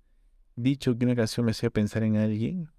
dicho 0.55 0.97
que 0.97 1.05
una 1.05 1.17
canción 1.17 1.45
me 1.45 1.51
hacía 1.51 1.69
pensar 1.69 2.05
en 2.05 2.17
alguien, 2.17 2.71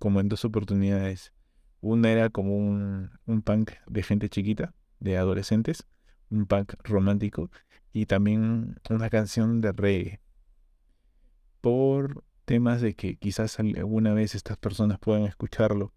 como 0.00 0.18
en 0.18 0.28
dos 0.28 0.44
oportunidades. 0.44 1.32
Una 1.80 2.10
era 2.10 2.28
como 2.28 2.56
un, 2.56 3.10
un 3.24 3.42
punk 3.42 3.70
de 3.86 4.02
gente 4.02 4.28
chiquita, 4.28 4.74
de 4.98 5.16
adolescentes, 5.16 5.86
un 6.28 6.46
punk 6.46 6.74
romántico, 6.82 7.52
y 7.92 8.06
también 8.06 8.80
una 8.90 9.08
canción 9.10 9.60
de 9.60 9.70
reggae. 9.70 10.20
Por 11.60 12.24
temas 12.44 12.80
de 12.80 12.94
que 12.96 13.14
quizás 13.14 13.60
alguna 13.60 14.12
vez 14.12 14.34
estas 14.34 14.56
personas 14.56 14.98
puedan 14.98 15.22
escucharlo, 15.22 15.92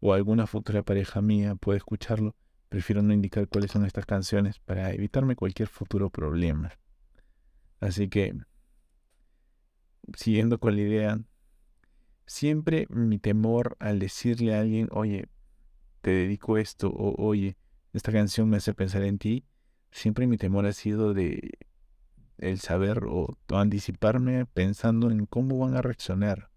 o 0.00 0.14
alguna 0.14 0.46
futura 0.46 0.82
pareja 0.82 1.20
mía 1.20 1.56
pueda 1.56 1.76
escucharlo, 1.76 2.34
prefiero 2.70 3.02
no 3.02 3.12
indicar 3.12 3.48
cuáles 3.48 3.70
son 3.70 3.84
estas 3.84 4.06
canciones 4.06 4.60
para 4.60 4.94
evitarme 4.94 5.36
cualquier 5.36 5.68
futuro 5.68 6.08
problema. 6.08 6.72
Así 7.82 8.08
que, 8.08 8.32
siguiendo 10.14 10.60
con 10.60 10.76
la 10.76 10.82
idea, 10.82 11.20
siempre 12.26 12.86
mi 12.90 13.18
temor 13.18 13.76
al 13.80 13.98
decirle 13.98 14.54
a 14.54 14.60
alguien, 14.60 14.88
oye, 14.92 15.28
te 16.00 16.12
dedico 16.12 16.58
esto, 16.58 16.90
o 16.90 17.20
oye, 17.20 17.56
esta 17.92 18.12
canción 18.12 18.48
me 18.48 18.58
hace 18.58 18.72
pensar 18.72 19.02
en 19.02 19.18
ti, 19.18 19.44
siempre 19.90 20.28
mi 20.28 20.36
temor 20.36 20.64
ha 20.64 20.72
sido 20.72 21.12
de 21.12 21.58
el 22.38 22.60
saber 22.60 23.02
o, 23.08 23.36
anticiparme 23.48 24.46
pensando 24.46 25.10
en 25.10 25.26
cómo 25.26 25.58
van 25.58 25.74
a 25.74 25.82
reaccionar. 25.82 26.50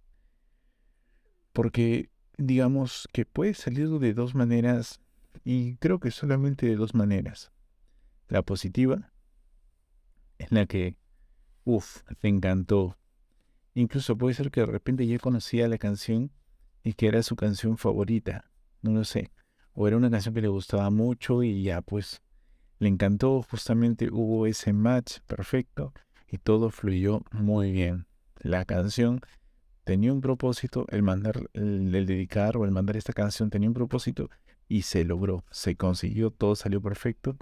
Porque 1.54 2.12
digamos 2.38 3.10
que 3.12 3.26
puede 3.26 3.56
salir 3.56 3.90
de 3.90 4.14
dos 4.14 4.36
maneras, 4.36 5.02
y 5.44 5.78
creo 5.78 6.00
que 6.00 6.12
solamente 6.12 6.68
de 6.68 6.76
dos 6.76 6.94
maneras. 6.94 7.52
La 8.28 8.44
positiva, 8.44 9.12
en 10.38 10.50
la 10.52 10.68
que, 10.68 10.98
uff, 11.66 12.04
te 12.20 12.30
encantó. 12.30 12.98
Incluso 13.74 14.18
puede 14.18 14.34
ser 14.36 14.52
que 14.52 14.62
de 14.62 14.68
repente 14.68 15.06
ya 15.06 15.20
conocía 15.20 15.68
la 15.68 15.78
canción 15.78 16.32
y 16.84 16.94
que 16.94 17.08
era 17.08 17.22
su 17.24 17.36
canción 17.36 17.78
favorita, 17.78 18.50
no 18.82 18.92
lo 18.92 19.04
sé. 19.04 19.32
O 19.74 19.88
era 19.88 19.98
una 19.98 20.10
canción 20.10 20.34
que 20.34 20.42
le 20.42 20.48
gustaba 20.48 20.90
mucho 20.90 21.44
y 21.44 21.64
ya 21.64 21.82
pues 21.82 22.22
le 22.80 22.88
encantó, 22.88 23.42
justamente 23.42 24.10
hubo 24.12 24.46
ese 24.48 24.72
match 24.72 25.20
perfecto 25.28 25.94
y 26.28 26.38
todo 26.38 26.70
fluyó 26.70 27.24
muy 27.32 27.72
bien. 27.72 28.08
La 28.38 28.66
canción 28.66 29.22
tenía 29.84 30.14
un 30.14 30.22
propósito, 30.22 30.86
el 30.90 31.04
mandar, 31.04 31.50
el, 31.54 31.92
dedicar 31.92 32.58
o 32.58 32.66
el 32.66 32.72
mandar 32.72 32.98
esta 32.98 33.14
canción 33.14 33.50
tenía 33.50 33.70
un 33.70 33.74
propósito 33.74 34.30
y 34.68 34.84
se 34.84 35.04
logró, 35.04 35.44
se 35.52 35.76
consiguió, 35.76 36.32
todo 36.32 36.56
salió 36.56 36.82
perfecto 36.82 37.38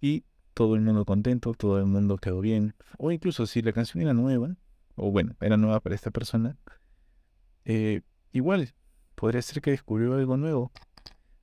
y 0.00 0.24
todo 0.58 0.74
el 0.74 0.80
mundo 0.80 1.04
contento, 1.04 1.54
todo 1.54 1.78
el 1.78 1.86
mundo 1.86 2.16
quedó 2.16 2.40
bien. 2.40 2.74
O 2.98 3.12
incluso 3.12 3.46
si 3.46 3.62
la 3.62 3.72
canción 3.72 4.02
era 4.02 4.12
nueva, 4.12 4.56
o 4.96 5.12
bueno, 5.12 5.36
era 5.40 5.56
nueva 5.56 5.78
para 5.78 5.94
esta 5.94 6.10
persona, 6.10 6.56
eh, 7.64 8.02
igual 8.32 8.74
podría 9.14 9.40
ser 9.40 9.62
que 9.62 9.70
descubrió 9.70 10.14
algo 10.14 10.36
nuevo, 10.36 10.72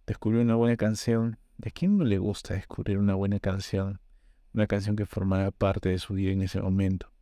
descubrió 0.06 0.41
una 0.41 0.56
buena 0.56 0.75
canción 0.75 1.38
¿De 1.58 1.71
quién 1.71 1.97
no 1.97 2.04
le 2.04 2.17
gusta 2.17 2.54
descubrir 2.54 2.97
una 2.97 3.15
buena 3.15 3.39
canción? 3.39 4.01
Una 4.54 4.67
canción 4.67 4.97
que 4.97 5.06
formara 5.06 5.51
parte 5.51 5.88
de 5.88 5.99
su 5.99 6.13
vida 6.13 6.34
en 6.34 6.41
ese 6.41 6.62
momento. 6.62 7.13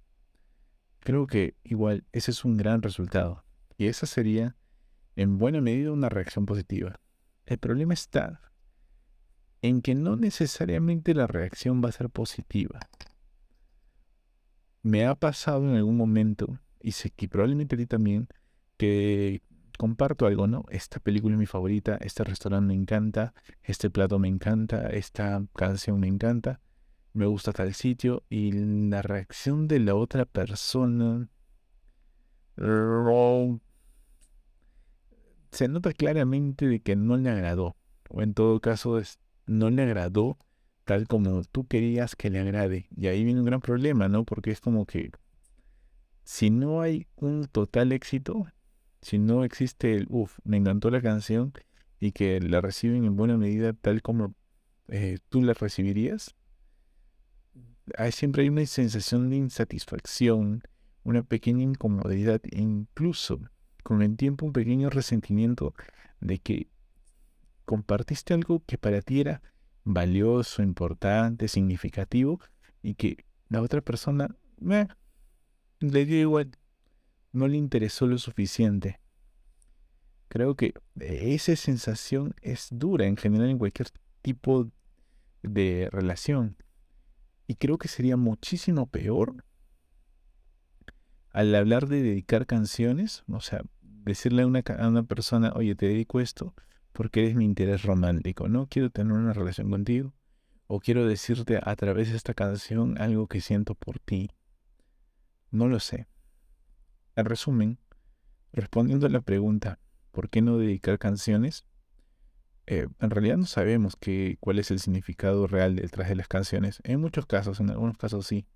Creo 1.02 1.28
que 1.28 1.56
igual 1.64 2.04
ese 2.12 2.32
es 2.32 2.44
un 2.44 2.58
gran 2.58 2.82
resultado. 2.82 3.44
Y 3.78 3.86
esa 3.86 4.08
sería, 4.08 4.56
en 5.16 5.38
buena 5.38 5.62
medida, 5.62 5.92
una 5.92 6.10
reacción 6.10 6.48
positiva. 6.48 7.00
El 7.46 7.60
problema 7.60 7.94
está 7.94 8.42
en 9.64 9.82
que 9.82 9.96
no 9.96 10.18
necesariamente 10.18 11.16
la 11.16 11.26
reacción 11.26 11.82
va 11.84 11.90
a 11.90 11.94
ser 11.94 12.10
positiva. 12.10 12.82
Me 14.84 15.06
ha 15.06 15.16
pasado 15.16 15.64
en 15.70 15.78
algún 15.78 15.96
momento, 15.96 16.60
y 16.82 16.92
sé 16.92 17.10
que 17.10 17.30
probablemente 17.30 17.76
a 17.76 17.78
ti 17.78 17.86
también, 17.86 18.28
que 18.76 19.42
comparto 19.80 20.26
algo, 20.28 20.48
¿no? 20.48 20.66
Esta 20.70 21.00
película 21.00 21.36
es 21.36 21.40
mi 21.40 21.46
favorita, 21.46 21.98
este 22.02 22.26
restaurante 22.26 22.68
me 22.68 22.74
encanta, 22.74 23.34
este 23.64 23.90
plato 23.90 24.20
me 24.20 24.28
encanta, 24.28 24.90
esta 24.90 25.42
canción 25.56 25.98
me 26.02 26.10
encanta, 26.10 26.60
me 27.14 27.26
gusta 27.26 27.54
tal 27.54 27.74
sitio 27.74 28.24
y 28.30 28.52
la 28.52 29.02
reacción 29.02 29.70
de 29.70 29.80
la 29.80 29.96
otra 29.96 30.26
persona 30.26 31.30
se 35.52 35.68
nota 35.70 35.94
claramente 35.94 36.68
de 36.68 36.82
que 36.82 36.98
no 36.98 37.16
le 37.16 37.30
agradó, 37.30 37.78
o 38.10 38.22
en 38.22 38.34
todo 38.34 38.60
caso 38.60 39.00
no 39.46 39.70
le 39.70 39.84
agradó 39.84 40.38
tal 40.86 41.08
como 41.08 41.44
tú 41.44 41.66
querías 41.66 42.16
que 42.16 42.30
le 42.30 42.40
agrade. 42.40 42.88
Y 42.96 43.08
ahí 43.08 43.24
viene 43.24 43.40
un 43.40 43.46
gran 43.46 43.62
problema, 43.62 44.10
¿no? 44.10 44.26
Porque 44.26 44.52
es 44.52 44.60
como 44.60 44.86
que 44.86 45.12
si 46.24 46.50
no 46.50 46.82
hay 46.82 47.08
un 47.16 47.46
total 47.46 47.92
éxito, 47.92 48.48
si 49.02 49.20
no 49.20 49.44
existe 49.44 49.96
el, 49.96 50.08
uff, 50.10 50.40
me 50.44 50.58
encantó 50.58 50.90
la 50.90 51.02
canción 51.02 51.54
y 52.00 52.12
que 52.12 52.40
la 52.40 52.62
reciben 52.62 53.06
en 53.06 53.16
buena 53.16 53.38
medida 53.38 53.74
tal 53.74 54.02
como 54.02 54.36
eh, 54.88 55.20
tú 55.30 55.42
la 55.42 55.54
recibirías, 55.54 56.36
hay, 57.98 58.12
siempre 58.12 58.44
hay 58.44 58.50
una 58.50 58.66
sensación 58.66 59.30
de 59.30 59.38
insatisfacción, 59.38 60.64
una 61.04 61.24
pequeña 61.24 61.64
incomodidad, 61.64 62.42
e 62.50 62.62
incluso 62.62 63.42
con 63.84 64.02
el 64.02 64.16
tiempo 64.16 64.46
un 64.46 64.54
pequeño 64.54 64.90
resentimiento 64.90 65.74
de 66.22 66.40
que 66.40 66.68
compartiste 67.66 68.34
algo 68.34 68.64
que 68.66 68.78
para 68.78 69.02
ti 69.02 69.22
era 69.22 69.42
valioso, 69.84 70.62
importante, 70.62 71.48
significativo 71.48 72.40
y 72.82 72.96
que 72.96 73.26
la 73.50 73.62
otra 73.62 73.82
persona 73.82 74.36
le 75.80 76.06
dio 76.06 76.20
igual 76.20 76.52
no 77.32 77.48
le 77.48 77.58
interesó 77.58 78.08
lo 78.08 78.18
suficiente. 78.18 79.00
Creo 80.28 80.56
que 80.56 80.74
esa 81.00 81.56
sensación 81.56 82.36
es 82.42 82.68
dura 82.72 83.06
en 83.06 83.18
general 83.18 83.50
en 83.50 83.58
cualquier 83.58 83.90
tipo 84.22 84.72
de 85.42 85.90
relación. 85.92 86.58
Y 87.48 87.56
creo 87.56 87.78
que 87.78 87.88
sería 87.88 88.18
muchísimo 88.18 88.88
peor 88.88 89.44
al 91.32 91.54
hablar 91.56 91.88
de 91.88 92.02
dedicar 92.02 92.46
canciones, 92.46 93.24
o 93.28 93.42
sea, 93.42 93.62
decirle 93.82 94.44
a 94.44 94.48
una, 94.48 94.64
a 94.78 94.88
una 94.88 95.04
persona, 95.04 95.52
oye, 95.56 95.76
te 95.76 95.88
dedico 95.88 96.20
esto 96.20 96.54
porque 96.94 97.22
eres 97.22 97.36
mi 97.36 97.44
interés 97.44 97.84
romántico, 97.84 98.48
no 98.48 98.68
quiero 98.68 98.90
tener 98.90 99.14
una 99.14 99.34
relación 99.34 99.70
contigo, 99.70 100.14
o 100.68 100.80
quiero 100.80 101.06
decirte 101.06 101.60
a 101.62 101.76
través 101.76 102.10
de 102.10 102.18
esta 102.18 102.34
canción 102.34 103.00
algo 103.02 103.28
que 103.28 103.42
siento 103.42 103.76
por 103.76 104.00
ti. 104.00 104.30
No 105.52 105.68
lo 105.68 105.80
sé. 105.80 106.08
En 107.16 107.26
resumen, 107.26 107.80
respondiendo 108.54 109.08
a 109.08 109.10
la 109.10 109.22
pregunta, 109.22 109.80
¿por 110.12 110.30
qué 110.30 110.42
no 110.42 110.58
dedicar 110.58 110.98
canciones? 110.98 111.66
Eh, 112.66 112.88
en 113.00 113.10
realidad 113.10 113.38
no 113.38 113.46
sabemos 113.46 113.96
qué, 114.00 114.38
cuál 114.40 114.58
es 114.58 114.72
el 114.72 114.80
significado 114.80 115.48
real 115.48 115.76
detrás 115.76 116.10
de 116.10 116.16
las 116.16 116.28
canciones. 116.28 116.80
En 116.84 117.02
muchos 117.02 117.26
casos, 117.26 117.60
en 117.60 117.70
algunos 117.70 117.98
casos 117.98 118.26
sí. 118.26 118.48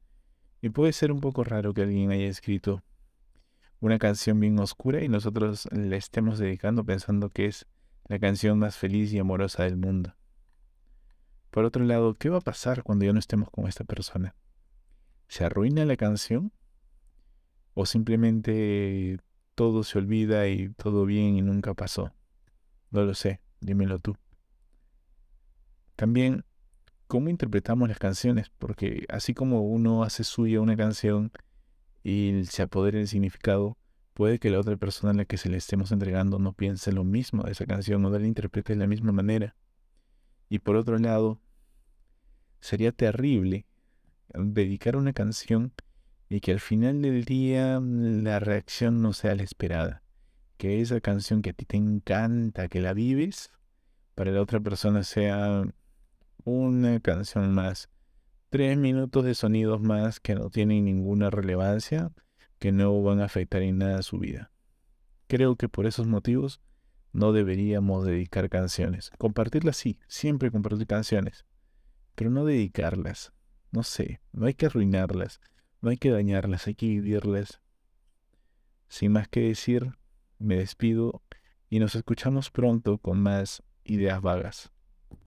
Y 0.61 0.69
puede 0.69 0.93
ser 0.93 1.11
un 1.11 1.19
poco 1.19 1.43
raro 1.43 1.73
que 1.73 1.81
alguien 1.83 2.11
haya 2.11 2.27
escrito 2.27 2.83
una 3.79 3.99
canción 3.99 4.39
bien 4.39 4.57
oscura 4.59 5.03
y 5.03 5.09
nosotros 5.09 5.67
le 5.71 5.97
estemos 5.97 6.39
dedicando 6.39 6.83
pensando 6.83 7.29
que 7.29 7.45
es 7.45 7.67
la 8.07 8.19
canción 8.19 8.59
más 8.59 8.77
feliz 8.77 9.13
y 9.13 9.19
amorosa 9.19 9.63
del 9.63 9.77
mundo. 9.77 10.15
Por 11.51 11.65
otro 11.65 11.83
lado, 11.83 12.15
¿qué 12.15 12.29
va 12.29 12.37
a 12.37 12.41
pasar 12.41 12.83
cuando 12.83 13.05
ya 13.05 13.13
no 13.13 13.19
estemos 13.19 13.49
con 13.49 13.67
esta 13.67 13.83
persona? 13.83 14.35
¿Se 15.27 15.43
arruina 15.43 15.85
la 15.85 15.97
canción? 15.97 16.51
¿O 17.73 17.85
simplemente 17.85 19.19
todo 19.55 19.83
se 19.83 19.97
olvida 19.97 20.47
y 20.47 20.69
todo 20.69 21.05
bien 21.05 21.35
y 21.35 21.41
nunca 21.41 21.73
pasó? 21.73 22.13
No 22.91 23.03
lo 23.03 23.13
sé, 23.13 23.41
dímelo 23.59 23.99
tú. 23.99 24.15
También, 25.95 26.45
¿cómo 27.07 27.29
interpretamos 27.29 27.89
las 27.89 27.99
canciones? 27.99 28.51
Porque 28.57 29.05
así 29.09 29.33
como 29.33 29.61
uno 29.61 30.03
hace 30.03 30.23
suya 30.23 30.61
una 30.61 30.77
canción 30.77 31.31
y 32.03 32.43
se 32.45 32.61
apodera 32.61 32.99
el 32.99 33.07
significado, 33.07 33.77
puede 34.17 34.39
que 34.39 34.49
la 34.49 34.59
otra 34.59 34.75
persona 34.77 35.11
a 35.11 35.13
la 35.13 35.25
que 35.25 35.37
se 35.37 35.47
le 35.47 35.57
estemos 35.57 35.91
entregando 35.91 36.39
no 36.39 36.51
piense 36.53 36.91
lo 36.91 37.03
mismo 37.03 37.43
de 37.43 37.51
esa 37.51 37.67
canción 37.67 38.03
o 38.03 38.09
no 38.09 38.17
la 38.17 38.25
interprete 38.25 38.73
de 38.73 38.79
la 38.79 38.87
misma 38.87 39.11
manera. 39.11 39.55
Y 40.49 40.57
por 40.57 40.75
otro 40.75 40.97
lado, 40.97 41.39
sería 42.59 42.91
terrible 42.91 43.67
dedicar 44.33 44.95
una 44.95 45.13
canción 45.13 45.71
y 46.29 46.39
que 46.39 46.51
al 46.51 46.59
final 46.59 47.03
del 47.03 47.25
día 47.25 47.79
la 47.79 48.39
reacción 48.39 49.03
no 49.03 49.13
sea 49.13 49.35
la 49.35 49.43
esperada. 49.43 50.01
Que 50.57 50.81
esa 50.81 50.99
canción 50.99 51.43
que 51.43 51.51
a 51.51 51.53
ti 51.53 51.65
te 51.65 51.77
encanta, 51.77 52.69
que 52.69 52.81
la 52.81 52.95
vives, 52.95 53.51
para 54.15 54.31
la 54.31 54.41
otra 54.41 54.59
persona 54.59 55.03
sea 55.03 55.61
una 56.43 56.99
canción 57.01 57.53
más. 57.53 57.87
Tres 58.49 58.79
minutos 58.79 59.25
de 59.25 59.35
sonidos 59.35 59.79
más 59.79 60.19
que 60.19 60.33
no 60.33 60.49
tienen 60.49 60.85
ninguna 60.85 61.29
relevancia, 61.29 62.11
que 62.59 62.71
no 62.71 63.01
van 63.01 63.21
a 63.21 63.25
afectar 63.25 63.61
en 63.61 63.77
nada 63.77 64.01
su 64.01 64.19
vida. 64.19 64.51
Creo 65.27 65.55
que 65.55 65.69
por 65.69 65.85
esos 65.85 66.07
motivos 66.07 66.61
no 67.11 67.33
deberíamos 67.33 68.05
dedicar 68.05 68.49
canciones. 68.49 69.11
Compartirlas 69.17 69.77
sí, 69.77 69.99
siempre 70.07 70.51
compartir 70.51 70.87
canciones, 70.87 71.45
pero 72.15 72.29
no 72.29 72.45
dedicarlas. 72.45 73.33
No 73.71 73.83
sé, 73.83 74.21
no 74.31 74.45
hay 74.45 74.53
que 74.53 74.67
arruinarlas, 74.67 75.41
no 75.81 75.89
hay 75.89 75.97
que 75.97 76.11
dañarlas, 76.11 76.67
hay 76.67 76.75
que 76.75 76.87
vivirlas. 76.87 77.61
Sin 78.87 79.11
más 79.11 79.27
que 79.27 79.41
decir, 79.41 79.97
me 80.39 80.57
despido 80.57 81.21
y 81.69 81.79
nos 81.79 81.95
escuchamos 81.95 82.49
pronto 82.49 82.97
con 82.97 83.21
más 83.21 83.63
ideas 83.83 84.21
vagas. 84.21 84.71